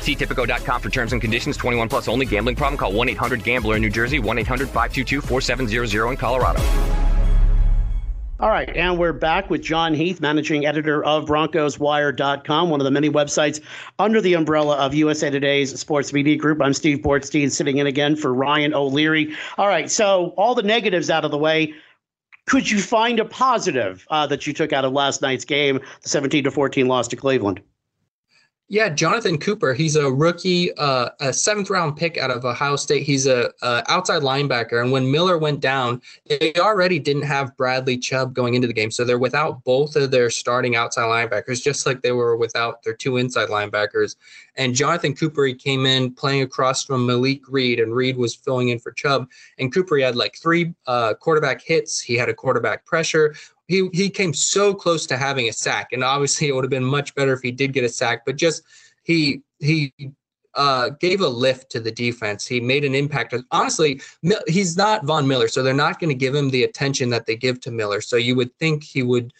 See 0.01 0.15
Tipico.com 0.15 0.81
for 0.81 0.89
terms 0.89 1.13
and 1.13 1.21
conditions. 1.21 1.55
21 1.55 1.87
plus 1.87 2.09
only. 2.09 2.25
Gambling 2.25 2.57
problem? 2.57 2.77
Call 2.77 2.91
1-800-GAMBLER 2.91 3.77
in 3.77 3.81
New 3.81 3.89
Jersey. 3.89 4.19
1-800-522-4700 4.19 6.11
in 6.11 6.17
Colorado. 6.17 7.06
All 8.39 8.51
right, 8.51 8.69
and 8.75 8.99
we're 8.99 9.13
back 9.13 9.49
with 9.49 9.63
Jon 9.63 9.95
Heath, 9.95 10.21
managing 10.21 10.67
editor 10.67 11.03
of 11.03 11.25
BroncosWire.com, 11.25 12.69
one 12.69 12.79
of 12.79 12.85
the 12.85 12.91
many 12.91 13.09
websites 13.09 13.59
under 13.97 14.21
the 14.21 14.35
umbrella 14.35 14.75
of 14.75 14.93
USA 14.93 15.31
Today's 15.31 15.79
Sports 15.79 16.13
Media 16.13 16.35
Group. 16.35 16.61
I'm 16.61 16.73
Steve 16.73 16.99
Bortstein, 16.99 17.49
sitting 17.49 17.79
in 17.79 17.87
again 17.87 18.15
for 18.15 18.31
Ryan 18.31 18.75
O'Leary. 18.75 19.35
All 19.57 19.67
right, 19.67 19.89
so 19.89 20.35
all 20.37 20.53
the 20.53 20.61
negatives 20.61 21.09
out 21.09 21.25
of 21.25 21.31
the 21.31 21.37
way. 21.39 21.73
Could 22.45 22.69
you 22.69 22.79
find 22.79 23.19
a 23.19 23.25
positive 23.25 24.05
uh, 24.11 24.27
that 24.27 24.45
you 24.45 24.53
took 24.53 24.71
out 24.71 24.85
of 24.85 24.93
last 24.93 25.23
night's 25.23 25.43
game, 25.43 25.79
the 26.03 26.09
17 26.09 26.43
to 26.43 26.51
14 26.51 26.87
loss 26.87 27.07
to 27.07 27.15
Cleveland? 27.15 27.59
Yeah, 28.69 28.89
Jonathan 28.89 29.37
Cooper. 29.37 29.73
He's 29.73 29.95
a 29.95 30.11
rookie, 30.11 30.73
uh, 30.73 31.11
a 31.21 31.31
seventh 31.31 31.69
round 31.69 31.95
pick 31.95 32.17
out 32.17 32.29
of 32.29 32.43
Ohio 32.43 32.75
State. 32.75 33.03
He's 33.03 33.25
a, 33.25 33.49
a, 33.61 33.81
outside 33.87 34.23
linebacker, 34.23 34.81
and 34.81 34.91
when 34.91 35.09
Miller 35.09 35.37
went 35.37 35.61
down, 35.61 36.01
they 36.25 36.51
already 36.55 36.99
didn't 36.99 37.21
have 37.21 37.55
Bradley 37.55 37.97
Chubb 37.97 38.33
going 38.33 38.55
into 38.55 38.67
the 38.67 38.73
game, 38.73 38.91
so 38.91 39.05
they're 39.05 39.17
without 39.17 39.63
both 39.63 39.95
of 39.95 40.11
their 40.11 40.29
starting 40.29 40.75
outside 40.75 41.03
linebackers, 41.03 41.63
just 41.63 41.85
like 41.85 42.01
they 42.01 42.11
were 42.11 42.35
without 42.35 42.83
their 42.83 42.93
two 42.93 43.15
inside 43.15 43.47
linebackers. 43.47 44.17
And 44.57 44.75
Jonathan 44.75 45.15
Cooper, 45.15 45.45
he 45.45 45.53
came 45.53 45.85
in 45.85 46.13
playing 46.13 46.41
across 46.41 46.83
from 46.83 47.05
Malik 47.05 47.43
Reed, 47.47 47.79
and 47.79 47.95
Reed 47.95 48.17
was 48.17 48.35
filling 48.35 48.67
in 48.67 48.79
for 48.79 48.91
Chubb. 48.91 49.29
And 49.59 49.73
Cooper, 49.73 49.97
had 49.97 50.17
like 50.17 50.35
three 50.35 50.73
uh, 50.87 51.13
quarterback 51.13 51.61
hits. 51.61 52.01
He 52.01 52.15
had 52.15 52.27
a 52.27 52.33
quarterback 52.33 52.85
pressure 52.85 53.33
he 53.67 53.89
he 53.93 54.09
came 54.09 54.33
so 54.33 54.73
close 54.73 55.05
to 55.07 55.17
having 55.17 55.49
a 55.49 55.53
sack, 55.53 55.91
and 55.91 56.03
obviously 56.03 56.47
it 56.47 56.55
would 56.55 56.63
have 56.63 56.71
been 56.71 56.83
much 56.83 57.13
better 57.15 57.33
if 57.33 57.41
he 57.41 57.51
did 57.51 57.73
get 57.73 57.83
a 57.83 57.89
sack. 57.89 58.25
But 58.25 58.37
just 58.37 58.63
he 59.03 59.41
he 59.59 59.93
uh, 60.55 60.89
gave 60.99 61.21
a 61.21 61.27
lift 61.27 61.69
to 61.71 61.79
the 61.79 61.91
defense. 61.91 62.47
He 62.47 62.59
made 62.59 62.83
an 62.83 62.95
impact. 62.95 63.35
Honestly, 63.51 64.01
he's 64.47 64.75
not 64.75 65.05
Von 65.05 65.27
Miller, 65.27 65.47
so 65.47 65.61
they're 65.61 65.73
not 65.73 65.99
going 65.99 66.09
to 66.09 66.15
give 66.15 66.33
him 66.33 66.49
the 66.49 66.63
attention 66.63 67.09
that 67.11 67.25
they 67.25 67.35
give 67.35 67.59
to 67.61 67.71
Miller. 67.71 68.01
So 68.01 68.15
you 68.15 68.35
would 68.35 68.55
think 68.57 68.83
he 68.83 69.03
would 69.03 69.33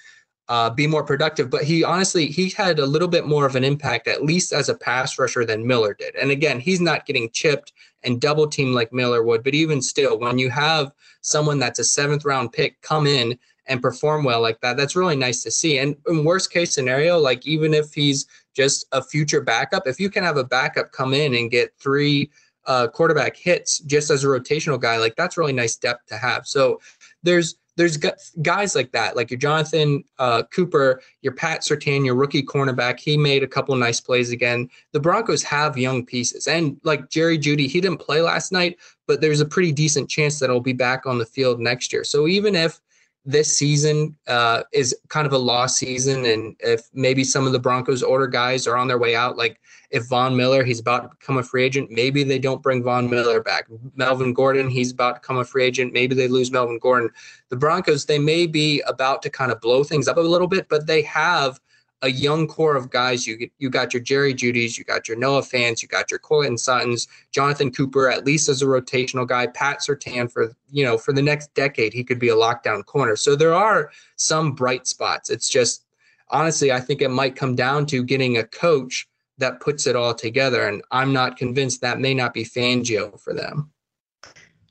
uh, 0.49 0.69
be 0.69 0.87
more 0.87 1.03
productive, 1.03 1.49
but 1.49 1.63
he 1.63 1.83
honestly 1.83 2.27
he 2.27 2.49
had 2.49 2.79
a 2.79 2.85
little 2.85 3.07
bit 3.07 3.25
more 3.27 3.45
of 3.45 3.55
an 3.55 3.63
impact, 3.63 4.07
at 4.07 4.23
least 4.23 4.53
as 4.53 4.69
a 4.69 4.75
pass 4.75 5.17
rusher, 5.17 5.45
than 5.45 5.65
Miller 5.65 5.93
did. 5.93 6.15
And 6.15 6.31
again, 6.31 6.59
he's 6.59 6.81
not 6.81 7.05
getting 7.05 7.29
chipped 7.31 7.73
and 8.03 8.21
double 8.21 8.47
teamed 8.47 8.75
like 8.75 8.93
Miller 8.93 9.23
would, 9.23 9.43
but 9.43 9.55
even 9.55 9.81
still, 9.81 10.19
when 10.19 10.37
you 10.37 10.49
have 10.49 10.91
someone 11.21 11.59
that's 11.59 11.79
a 11.79 11.83
seventh 11.83 12.25
round 12.25 12.51
pick 12.53 12.79
come 12.81 13.07
in 13.07 13.37
and 13.67 13.81
perform 13.81 14.23
well 14.23 14.41
like 14.41 14.59
that, 14.61 14.77
that's 14.77 14.95
really 14.95 15.15
nice 15.15 15.43
to 15.43 15.51
see. 15.51 15.79
And 15.79 15.95
in 16.07 16.23
worst 16.23 16.51
case 16.51 16.73
scenario, 16.73 17.19
like 17.19 17.45
even 17.45 17.73
if 17.73 17.93
he's 17.93 18.25
just 18.55 18.85
a 18.91 19.03
future 19.03 19.41
backup, 19.41 19.87
if 19.87 19.99
you 19.99 20.09
can 20.09 20.23
have 20.23 20.37
a 20.37 20.43
backup 20.43 20.91
come 20.91 21.13
in 21.13 21.35
and 21.35 21.51
get 21.51 21.73
three 21.79 22.31
uh, 22.65 22.87
quarterback 22.87 23.35
hits 23.35 23.79
just 23.79 24.09
as 24.09 24.23
a 24.23 24.27
rotational 24.27 24.79
guy, 24.79 24.97
like 24.97 25.15
that's 25.15 25.37
really 25.37 25.53
nice 25.53 25.75
depth 25.75 26.05
to 26.07 26.17
have. 26.17 26.47
So 26.47 26.79
there's 27.23 27.55
there's 27.77 27.97
guys 28.41 28.73
like 28.73 28.91
that, 28.91 29.15
like 29.15 29.29
your 29.29 29.37
Jonathan 29.37 30.03
uh, 30.17 30.41
Cooper, 30.51 30.99
your 31.21 31.33
Pat 31.33 31.61
Surtain, 31.61 32.03
your 32.03 32.15
rookie 32.15 32.41
cornerback. 32.41 32.99
He 32.99 33.17
made 33.17 33.43
a 33.43 33.47
couple 33.47 33.75
nice 33.75 34.01
plays 34.01 34.31
again. 34.31 34.67
The 34.93 34.99
Broncos 34.99 35.43
have 35.43 35.77
young 35.77 36.03
pieces, 36.03 36.47
and 36.47 36.81
like 36.83 37.09
Jerry 37.09 37.37
Jeudy, 37.37 37.67
he 37.67 37.79
didn't 37.79 37.99
play 37.99 38.21
last 38.21 38.51
night, 38.51 38.77
but 39.05 39.21
there's 39.21 39.41
a 39.41 39.45
pretty 39.45 39.71
decent 39.71 40.09
chance 40.09 40.39
that 40.39 40.49
he'll 40.49 40.59
be 40.59 40.73
back 40.73 41.05
on 41.05 41.19
the 41.19 41.25
field 41.25 41.59
next 41.59 41.93
year. 41.93 42.03
So 42.03 42.27
even 42.27 42.55
if 42.55 42.81
this 43.27 43.55
season 43.55 44.15
uh, 44.27 44.63
is 44.71 44.95
kind 45.09 45.27
of 45.27 45.33
a 45.33 45.37
lost 45.37 45.77
season, 45.77 46.25
and 46.25 46.55
if 46.61 46.87
maybe 46.93 47.25
some 47.25 47.45
of 47.45 47.51
the 47.51 47.59
Broncos 47.59 48.01
older 48.01 48.25
guys 48.25 48.65
are 48.65 48.77
on 48.77 48.87
their 48.87 48.97
way 48.97 49.17
out, 49.17 49.35
like 49.35 49.59
if 49.91 50.05
Von 50.05 50.35
Miller, 50.35 50.63
he's 50.63 50.79
about 50.79 51.03
to 51.03 51.09
become 51.09 51.37
a 51.37 51.43
free 51.43 51.65
agent, 51.65 51.91
maybe 51.91 52.23
they 52.23 52.39
don't 52.39 52.63
bring 52.63 52.81
Von 52.81 53.09
Miller 53.09 53.43
back. 53.43 53.67
Melvin 53.95 54.33
Gordon, 54.33 54.69
he's 54.69 54.93
about 54.93 55.15
to 55.15 55.19
become 55.19 55.39
a 55.39 55.43
free 55.43 55.65
agent, 55.65 55.91
maybe 55.91 56.15
they 56.15 56.29
lose 56.29 56.51
Melvin 56.51 56.79
Gordon. 56.79 57.09
The 57.49 57.57
Broncos, 57.57 58.05
they 58.05 58.17
may 58.17 58.47
be 58.47 58.79
about 58.87 59.21
to 59.23 59.29
kind 59.29 59.51
of 59.51 59.59
blow 59.59 59.83
things 59.83 60.07
up 60.07 60.15
a 60.15 60.21
little 60.21 60.47
bit, 60.47 60.69
but 60.69 60.87
they 60.87 61.01
have 61.01 61.59
a 62.01 62.09
young 62.09 62.47
core 62.47 62.75
of 62.75 62.89
guys. 62.89 63.25
You 63.25 63.49
you 63.57 63.69
got 63.69 63.93
your 63.93 64.01
Jerry 64.01 64.33
Jeudy's, 64.33 64.77
you 64.77 64.83
got 64.83 65.07
your 65.07 65.17
Noah 65.17 65.41
Fants, 65.41 65.81
you 65.81 65.87
got 65.87 66.11
your 66.11 66.19
Courtland 66.19 66.59
Suttons, 66.59 67.07
Jonathan 67.31 67.71
Cooper, 67.71 68.09
at 68.09 68.25
least 68.25 68.49
as 68.49 68.61
a 68.61 68.65
rotational 68.65 69.27
guy, 69.27 69.47
Pat 69.47 69.79
Surtain 69.79 70.31
for 70.31 70.53
you 70.69 70.83
know 70.83 70.97
for 70.97 71.13
the 71.13 71.21
next 71.21 71.53
decade 71.53 71.93
he 71.93 72.03
could 72.03 72.19
be 72.19 72.29
a 72.29 72.35
lockdown 72.35 72.85
corner. 72.85 73.15
So 73.15 73.35
there 73.35 73.53
are 73.53 73.91
some 74.15 74.53
bright 74.53 74.87
spots. 74.87 75.29
It's 75.29 75.49
just 75.49 75.85
honestly, 76.29 76.71
I 76.71 76.79
think 76.79 77.01
it 77.01 77.09
might 77.09 77.35
come 77.35 77.55
down 77.55 77.85
to 77.87 78.03
getting 78.03 78.37
a 78.37 78.43
coach 78.43 79.07
that 79.39 79.59
puts 79.59 79.87
it 79.87 79.95
all 79.95 80.13
together, 80.13 80.67
and 80.67 80.83
I'm 80.91 81.13
not 81.13 81.37
convinced 81.37 81.81
that 81.81 81.99
may 81.99 82.13
not 82.13 82.33
be 82.33 82.43
Fangio 82.43 83.19
for 83.19 83.33
them. 83.33 83.71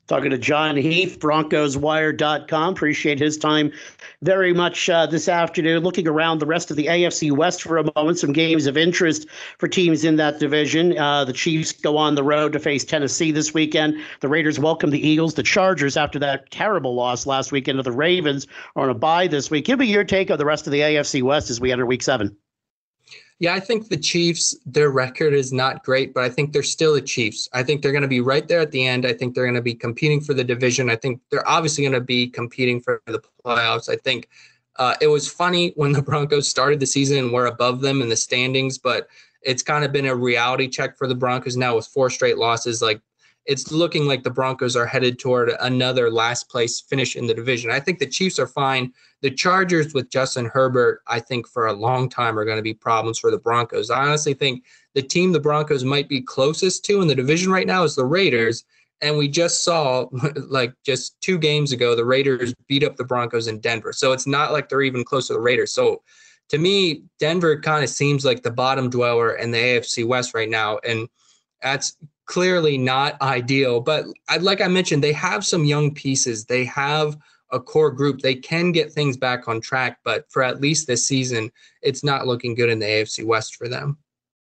Talking 0.07 0.31
to 0.31 0.37
Jon 0.37 0.77
Heath, 0.77 1.19
BroncosWire.com. 1.19 2.73
Appreciate 2.73 3.19
his 3.19 3.37
time 3.37 3.73
very 4.21 4.53
much 4.53 4.89
uh, 4.89 5.05
this 5.05 5.27
afternoon. 5.27 5.83
Looking 5.83 6.07
around 6.07 6.39
the 6.39 6.45
rest 6.45 6.71
of 6.71 6.77
the 6.77 6.85
AFC 6.85 7.29
West 7.33 7.61
for 7.61 7.77
a 7.77 7.91
moment, 7.93 8.17
some 8.17 8.31
games 8.31 8.67
of 8.67 8.77
interest 8.77 9.27
for 9.57 9.67
teams 9.67 10.05
in 10.05 10.15
that 10.15 10.39
division. 10.39 10.97
Uh, 10.97 11.25
the 11.25 11.33
Chiefs 11.33 11.73
go 11.73 11.97
on 11.97 12.15
the 12.15 12.23
road 12.23 12.53
to 12.53 12.59
face 12.59 12.85
Tennessee 12.85 13.31
this 13.31 13.53
weekend. 13.53 13.97
The 14.21 14.29
Raiders 14.29 14.59
welcome 14.59 14.91
the 14.91 15.05
Eagles. 15.05 15.33
The 15.33 15.43
Chargers, 15.43 15.97
after 15.97 16.19
that 16.19 16.51
terrible 16.51 16.95
loss 16.95 17.25
last 17.25 17.51
weekend 17.51 17.79
to 17.79 17.83
the 17.83 17.91
Ravens, 17.91 18.47
are 18.77 18.83
on 18.83 18.89
a 18.89 18.93
bye 18.93 19.27
this 19.27 19.51
week. 19.51 19.65
Give 19.65 19.79
me 19.79 19.87
your 19.87 20.05
take 20.05 20.31
on 20.31 20.37
the 20.37 20.45
rest 20.45 20.67
of 20.67 20.71
the 20.71 20.79
AFC 20.79 21.21
West 21.21 21.49
as 21.49 21.59
we 21.59 21.73
enter 21.73 21.85
week 21.85 22.01
seven. 22.01 22.37
Yeah, 23.39 23.53
I 23.53 23.59
think 23.59 23.89
the 23.89 23.97
Chiefs, 23.97 24.55
their 24.65 24.89
record 24.89 25.33
is 25.33 25.53
not 25.53 25.83
great, 25.83 26.13
but 26.13 26.23
I 26.23 26.29
think 26.29 26.53
they're 26.53 26.63
still 26.63 26.95
the 26.95 27.01
Chiefs. 27.01 27.47
I 27.53 27.61
think 27.61 27.81
they're 27.81 27.91
going 27.91 28.01
to 28.01 28.07
be 28.07 28.21
right 28.21 28.47
there 28.47 28.61
at 28.61 28.71
the 28.71 28.85
end. 28.85 29.05
I 29.05 29.13
think 29.13 29.35
they're 29.35 29.45
going 29.45 29.53
to 29.53 29.61
be 29.61 29.75
competing 29.75 30.21
for 30.21 30.33
the 30.33 30.43
division. 30.43 30.89
I 30.89 30.95
think 30.95 31.21
they're 31.29 31.47
obviously 31.47 31.83
going 31.83 31.93
to 31.93 32.01
be 32.01 32.27
competing 32.27 32.81
for 32.81 33.01
the 33.05 33.21
playoffs. 33.45 33.89
I 33.89 33.95
think 33.95 34.27
uh, 34.77 34.95
it 35.01 35.07
was 35.07 35.27
funny 35.27 35.71
when 35.75 35.91
the 35.91 36.01
Broncos 36.09 36.47
started 36.47 36.79
the 36.79 36.87
season 36.87 37.17
and 37.19 37.31
were 37.31 37.45
above 37.45 37.81
them 37.81 38.01
in 38.01 38.09
the 38.09 38.15
standings, 38.15 38.79
but 38.79 39.07
it's 39.43 39.61
kind 39.61 39.85
of 39.85 39.91
been 39.91 40.07
a 40.07 40.15
reality 40.15 40.67
check 40.67 40.97
for 40.97 41.07
the 41.07 41.15
Broncos 41.15 41.55
now 41.55 41.75
with 41.75 41.85
four 41.85 42.09
straight 42.09 42.39
losses. 42.39 42.81
Like 42.81 43.01
it's 43.47 43.71
looking 43.71 44.05
like 44.05 44.23
the 44.23 44.29
Broncos 44.29 44.75
are 44.75 44.85
headed 44.85 45.17
toward 45.17 45.51
another 45.61 46.11
last 46.11 46.49
place 46.49 46.81
finish 46.81 47.15
in 47.15 47.27
the 47.27 47.33
division. 47.33 47.71
I 47.71 47.79
think 47.79 47.97
the 47.97 48.05
Chiefs 48.05 48.39
are 48.39 48.47
fine. 48.47 48.93
The 49.21 49.31
Chargers 49.31 49.93
with 49.93 50.09
Justin 50.09 50.45
Herbert, 50.45 51.01
I 51.07 51.21
think 51.21 51.47
for 51.47 51.67
a 51.67 51.73
long 51.73 52.09
time 52.09 52.37
are 52.37 52.43
going 52.43 52.57
to 52.57 52.63
be 52.63 52.73
problems 52.73 53.19
for 53.19 53.31
the 53.31 53.37
Broncos. 53.39 53.89
I 53.89 54.05
honestly 54.05 54.33
think 54.33 54.65
the 54.95 55.01
team 55.01 55.31
the 55.31 55.39
Broncos 55.39 55.85
might 55.85 56.09
be 56.09 56.21
closest 56.21 56.83
to 56.85 57.01
in 57.01 57.07
the 57.07 57.15
division 57.15 57.49
right 57.49 57.65
now 57.65 57.83
is 57.83 57.95
the 57.95 58.05
Raiders. 58.05 58.65
And 59.01 59.17
we 59.17 59.29
just 59.29 59.63
saw, 59.63 60.07
like 60.49 60.73
just 60.85 61.19
two 61.21 61.37
games 61.37 61.71
ago, 61.71 61.95
the 61.95 62.05
Raiders 62.05 62.53
beat 62.67 62.83
up 62.83 62.97
the 62.97 63.05
Broncos 63.05 63.47
in 63.47 63.61
Denver. 63.61 63.93
So 63.93 64.11
it's 64.11 64.27
not 64.27 64.51
like 64.51 64.67
they're 64.67 64.81
even 64.81 65.05
close 65.05 65.27
to 65.27 65.33
the 65.33 65.39
Raiders. 65.39 65.71
So 65.71 66.01
to 66.49 66.57
me, 66.57 67.03
Denver 67.17 67.61
kind 67.61 67.83
of 67.83 67.89
seems 67.89 68.25
like 68.25 68.43
the 68.43 68.51
bottom 68.51 68.89
dweller 68.89 69.35
in 69.35 69.51
the 69.51 69.57
AFC 69.57 70.05
West 70.05 70.33
right 70.33 70.49
now. 70.49 70.79
And 70.79 71.07
that's 71.61 71.95
clearly 72.27 72.77
not 72.77 73.19
ideal. 73.21 73.81
But 73.81 74.05
like 74.39 74.61
I 74.61 74.67
mentioned, 74.67 75.03
they 75.03 75.13
have 75.13 75.45
some 75.45 75.65
young 75.65 75.93
pieces. 75.93 76.45
They 76.45 76.65
have 76.65 77.17
a 77.51 77.59
core 77.59 77.91
group. 77.91 78.21
They 78.21 78.35
can 78.35 78.71
get 78.71 78.91
things 78.91 79.17
back 79.17 79.47
on 79.47 79.61
track. 79.61 79.99
But 80.03 80.29
for 80.29 80.43
at 80.43 80.61
least 80.61 80.85
this 80.85 81.07
season, 81.07 81.51
it's 81.81 82.03
not 82.03 82.27
looking 82.27 82.53
good 82.53 82.69
in 82.69 82.79
the 82.79 82.85
AFC 82.85 83.25
West 83.25 83.55
for 83.55 83.67
them. 83.67 83.97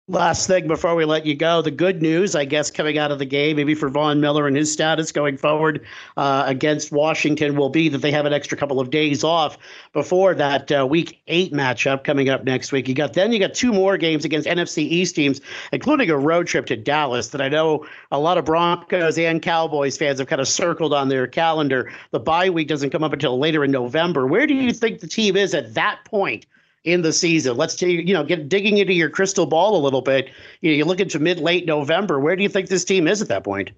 Last 0.08 0.48
thing 0.48 0.66
before 0.66 0.96
we 0.96 1.04
let 1.04 1.26
you 1.26 1.36
go, 1.36 1.62
the 1.62 1.70
good 1.70 2.02
news, 2.02 2.34
I 2.34 2.44
guess, 2.44 2.72
coming 2.72 2.98
out 2.98 3.12
of 3.12 3.20
the 3.20 3.24
game, 3.24 3.54
maybe 3.54 3.76
for 3.76 3.88
Von 3.88 4.20
Miller 4.20 4.48
and 4.48 4.56
his 4.56 4.72
status 4.72 5.12
going 5.12 5.36
forward 5.36 5.86
uh, 6.16 6.42
against 6.44 6.90
Washington, 6.90 7.54
will 7.54 7.68
be 7.68 7.88
that 7.88 7.98
they 7.98 8.10
have 8.10 8.26
an 8.26 8.32
extra 8.32 8.58
couple 8.58 8.80
of 8.80 8.90
days 8.90 9.22
off 9.22 9.56
before 9.92 10.34
that 10.34 10.72
uh, 10.72 10.84
Week 10.84 11.22
Eight 11.28 11.52
matchup 11.52 12.02
coming 12.02 12.28
up 12.28 12.42
next 12.42 12.72
week. 12.72 12.88
You 12.88 12.96
got 12.96 13.12
then 13.12 13.30
you 13.30 13.38
got 13.38 13.54
two 13.54 13.72
more 13.72 13.96
games 13.96 14.24
against 14.24 14.48
NFC 14.48 14.78
East 14.78 15.14
teams, 15.14 15.40
including 15.70 16.10
a 16.10 16.18
road 16.18 16.48
trip 16.48 16.66
to 16.66 16.76
Dallas 16.76 17.28
that 17.28 17.40
I 17.40 17.48
know 17.48 17.86
a 18.10 18.18
lot 18.18 18.38
of 18.38 18.44
Broncos 18.44 19.16
and 19.18 19.40
Cowboys 19.40 19.96
fans 19.96 20.18
have 20.18 20.26
kind 20.26 20.40
of 20.40 20.48
circled 20.48 20.92
on 20.92 21.10
their 21.10 21.28
calendar. 21.28 21.92
The 22.10 22.18
bye 22.18 22.50
week 22.50 22.66
doesn't 22.66 22.90
come 22.90 23.04
up 23.04 23.12
until 23.12 23.38
later 23.38 23.62
in 23.62 23.70
November. 23.70 24.26
Where 24.26 24.48
do 24.48 24.54
you 24.54 24.72
think 24.72 24.98
the 24.98 25.06
team 25.06 25.36
is 25.36 25.54
at 25.54 25.74
that 25.74 26.00
point? 26.04 26.44
In 26.84 27.02
the 27.02 27.12
season. 27.12 27.56
Let's 27.56 27.80
you 27.80 27.88
you 27.88 28.14
know 28.14 28.24
get 28.24 28.48
digging 28.48 28.78
into 28.78 28.92
your 28.92 29.10
crystal 29.10 29.46
ball 29.46 29.76
a 29.76 29.82
little 29.82 30.02
bit. 30.02 30.30
You 30.60 30.70
know, 30.70 30.76
you 30.76 30.84
look 30.84 31.00
into 31.00 31.18
mid 31.18 31.38
late 31.38 31.66
November. 31.66 32.20
Where 32.20 32.36
do 32.36 32.42
you 32.42 32.48
think 32.48 32.68
this 32.68 32.84
team 32.84 33.06
is 33.06 33.22
at 33.22 33.28
that 33.28 33.44
point? 33.44 33.70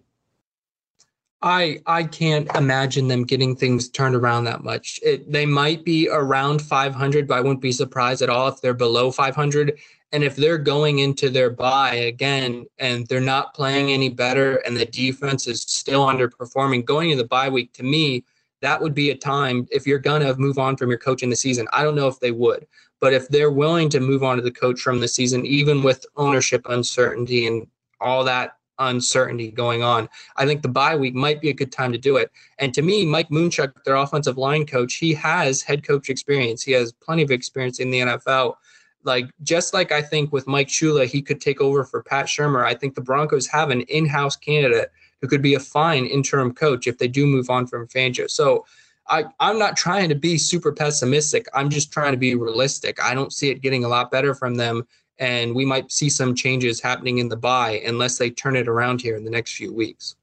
I 1.42 1.80
I 1.86 2.04
can't 2.04 2.48
imagine 2.56 3.08
them 3.08 3.24
getting 3.24 3.54
things 3.54 3.88
turned 3.88 4.14
around 4.14 4.44
that 4.44 4.64
much. 4.64 4.98
It, 5.02 5.30
they 5.30 5.44
might 5.44 5.84
be 5.84 6.08
around 6.08 6.62
500, 6.62 7.28
but 7.28 7.34
I 7.34 7.40
wouldn't 7.40 7.60
be 7.60 7.72
surprised 7.72 8.22
at 8.22 8.30
all 8.30 8.48
if 8.48 8.60
they're 8.60 8.74
below 8.74 9.10
500. 9.10 9.78
And 10.12 10.22
if 10.22 10.36
they're 10.36 10.58
going 10.58 11.00
into 11.00 11.28
their 11.28 11.50
bye 11.50 11.96
again 11.96 12.66
and 12.78 13.04
they're 13.08 13.20
not 13.20 13.52
playing 13.52 13.90
any 13.90 14.08
better 14.08 14.58
and 14.58 14.76
the 14.76 14.86
defense 14.86 15.48
is 15.48 15.62
still 15.62 16.06
underperforming, 16.06 16.84
going 16.84 17.10
into 17.10 17.24
the 17.24 17.28
bye 17.28 17.48
week 17.48 17.72
to 17.72 17.82
me, 17.82 18.24
that 18.64 18.80
would 18.80 18.94
be 18.94 19.10
a 19.10 19.14
time 19.14 19.68
if 19.70 19.86
you're 19.86 19.98
gonna 19.98 20.34
move 20.36 20.58
on 20.58 20.76
from 20.76 20.88
your 20.88 20.98
coach 20.98 21.22
in 21.22 21.30
the 21.30 21.36
season. 21.36 21.68
I 21.72 21.82
don't 21.82 21.94
know 21.94 22.08
if 22.08 22.18
they 22.18 22.30
would. 22.30 22.66
But 23.04 23.12
if 23.12 23.28
they're 23.28 23.50
willing 23.50 23.90
to 23.90 24.00
move 24.00 24.22
on 24.22 24.36
to 24.38 24.42
the 24.42 24.50
coach 24.50 24.80
from 24.80 24.98
the 24.98 25.08
season, 25.08 25.44
even 25.44 25.82
with 25.82 26.06
ownership 26.16 26.64
uncertainty 26.70 27.46
and 27.46 27.66
all 28.00 28.24
that 28.24 28.56
uncertainty 28.78 29.50
going 29.50 29.82
on, 29.82 30.08
I 30.38 30.46
think 30.46 30.62
the 30.62 30.68
bye 30.68 30.96
week 30.96 31.14
might 31.14 31.42
be 31.42 31.50
a 31.50 31.54
good 31.54 31.70
time 31.70 31.92
to 31.92 31.98
do 31.98 32.16
it. 32.16 32.30
And 32.58 32.72
to 32.72 32.80
me, 32.80 33.04
Mike 33.04 33.28
Munchak, 33.28 33.74
their 33.84 33.96
offensive 33.96 34.38
line 34.38 34.64
coach, 34.64 34.94
he 34.94 35.12
has 35.12 35.60
head 35.60 35.86
coach 35.86 36.08
experience. 36.08 36.62
He 36.62 36.72
has 36.72 36.92
plenty 36.92 37.22
of 37.22 37.30
experience 37.30 37.78
in 37.78 37.90
the 37.90 38.00
NFL. 38.00 38.54
Like 39.02 39.26
just 39.42 39.74
like 39.74 39.92
I 39.92 40.00
think 40.00 40.32
with 40.32 40.46
Mike 40.46 40.68
Shula, 40.68 41.06
he 41.06 41.20
could 41.20 41.42
take 41.42 41.60
over 41.60 41.84
for 41.84 42.02
Pat 42.02 42.24
Shurmur. 42.24 42.64
I 42.64 42.72
think 42.72 42.94
the 42.94 43.02
Broncos 43.02 43.46
have 43.48 43.68
an 43.68 43.82
in-house 43.82 44.36
candidate 44.36 44.90
who 45.24 45.28
could 45.28 45.40
be 45.40 45.54
a 45.54 45.58
fine 45.58 46.04
interim 46.04 46.52
coach 46.52 46.86
if 46.86 46.98
they 46.98 47.08
do 47.08 47.24
move 47.24 47.48
on 47.48 47.66
from 47.66 47.88
Fangio. 47.88 48.30
So 48.30 48.66
I, 49.08 49.24
I'm 49.40 49.58
not 49.58 49.74
trying 49.74 50.10
to 50.10 50.14
be 50.14 50.36
super 50.36 50.70
pessimistic. 50.70 51.46
I'm 51.54 51.70
just 51.70 51.90
trying 51.90 52.12
to 52.12 52.18
be 52.18 52.34
realistic. 52.34 53.02
I 53.02 53.14
don't 53.14 53.32
see 53.32 53.48
it 53.48 53.62
getting 53.62 53.84
a 53.84 53.88
lot 53.88 54.10
better 54.10 54.34
from 54.34 54.54
them. 54.54 54.86
And 55.18 55.54
we 55.54 55.64
might 55.64 55.90
see 55.90 56.10
some 56.10 56.34
changes 56.34 56.78
happening 56.78 57.18
in 57.18 57.30
the 57.30 57.38
bye 57.38 57.82
unless 57.86 58.18
they 58.18 58.28
turn 58.28 58.54
it 58.54 58.68
around 58.68 59.00
here 59.00 59.16
in 59.16 59.24
the 59.24 59.30
next 59.30 59.54
few 59.54 59.72
weeks. 59.72 60.14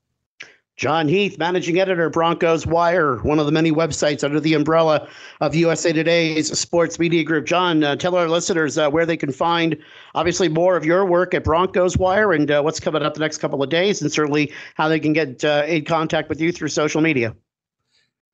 Jon 0.82 1.08
Heath, 1.08 1.38
managing 1.38 1.80
editor, 1.80 2.10
Broncos 2.10 2.65
Wire, 2.65 3.17
one 3.17 3.38
of 3.38 3.46
the 3.46 3.52
many 3.52 3.72
websites 3.72 4.24
under 4.24 4.39
the 4.39 4.56
umbrella 4.56 5.08
of 5.39 5.54
USA 5.54 5.94
Today's 5.94 6.58
sports 6.58 6.98
media 6.98 7.24
group. 7.24 7.46
Jon, 7.46 7.84
uh, 7.84 7.96
tell 7.96 8.15
our 8.15 8.28
listeners 8.28 8.80
uh, 8.80 8.89
where 8.89 9.06
they 9.06 9.15
can 9.15 9.32
find, 9.32 9.78
obviously, 10.15 10.50
more 10.50 10.76
of 10.76 10.84
your 10.84 11.06
work 11.06 11.36
at 11.36 11.44
Broncos 11.44 11.98
Wire 11.98 12.34
and 12.34 12.50
uh, 12.50 12.63
what's 12.63 12.80
coming 12.80 13.04
up 13.04 13.13
the 13.13 13.20
next 13.20 13.38
couple 13.38 13.62
of 13.62 13.70
days, 13.70 14.02
and 14.02 14.12
certainly 14.12 14.52
how 14.74 14.88
they 14.88 15.00
can 15.00 15.13
get 15.13 15.46
uh, 15.46 15.65
in 15.67 15.86
contact 15.86 16.30
with 16.30 16.41
you 16.41 16.52
through 16.52 16.70
social 16.70 17.00
media. 17.00 17.36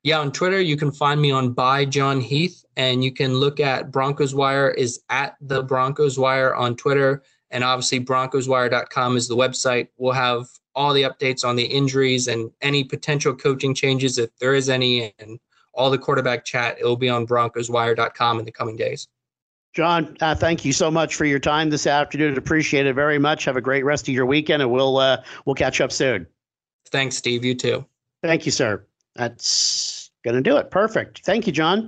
Yeah, 0.04 0.20
on 0.20 0.32
Twitter, 0.32 0.62
you 0.62 0.78
can 0.78 0.94
find 0.94 1.22
me 1.22 1.32
on 1.32 1.52
by 1.52 1.84
Jon 1.84 2.22
Heath, 2.22 2.64
and 2.78 3.04
you 3.04 3.12
can 3.12 3.34
look 3.34 3.60
at 3.60 3.92
Broncos 3.92 4.34
Wire 4.34 4.70
is 4.70 5.02
at 5.10 5.36
the 5.42 5.64
Broncos 5.64 6.18
Wire 6.18 6.56
on 6.56 6.78
Twitter, 6.78 7.24
and 7.52 7.66
obviously 7.66 8.00
BroncosWire.com 8.00 9.18
is 9.18 9.28
the 9.28 9.36
website. 9.36 9.90
We'll 9.98 10.14
have 10.14 10.48
all 10.78 10.94
the 10.94 11.04
updates 11.04 11.44
on 11.44 11.56
the 11.56 11.66
injuries 11.66 12.28
and 12.28 12.50
any 12.62 12.84
potential 12.84 13.36
coaching 13.36 13.74
changes 13.74 14.18
if 14.18 14.30
there 14.38 14.54
is 14.54 14.70
any, 14.70 15.14
and 15.20 15.40
all 15.74 15.90
the 15.90 15.98
quarterback 15.98 16.46
chat. 16.46 16.78
It 16.80 16.86
will 16.86 16.96
be 16.96 17.10
on 17.10 17.28
BroncosWire.com 17.28 18.40
in 18.40 18.46
the 18.46 18.52
coming 18.52 18.78
days. 18.78 19.08
Jon, 19.74 20.16
uh, 20.22 20.34
thank 20.34 20.64
you 20.64 20.72
so 20.72 20.90
much 20.90 21.16
for 21.16 21.26
your 21.26 21.40
time 21.40 21.70
this 21.70 21.86
afternoon. 21.86 22.38
Appreciate 22.38 22.86
it 22.86 22.94
very 22.94 23.20
much. 23.20 23.44
Have 23.46 23.58
a 23.58 23.62
great 23.62 23.84
rest 23.84 24.08
of 24.08 24.14
your 24.14 24.26
weekend, 24.26 24.62
and 24.62 24.72
we'll 24.72 24.98
uh, 24.98 25.22
we'll 25.46 25.56
catch 25.56 25.82
up 25.82 25.92
soon. 25.92 26.26
Thanks, 26.88 27.18
Steve. 27.18 27.44
You 27.44 27.54
too. 27.54 27.86
Thank 28.24 28.46
you, 28.46 28.52
sir. 28.52 28.86
That's 29.16 29.98
Going 30.28 30.36
to 30.36 30.42
do 30.42 30.58
it. 30.58 30.72
Perfect. 30.72 31.22
Thank 31.24 31.48
you, 31.48 31.54
Jon. 31.54 31.88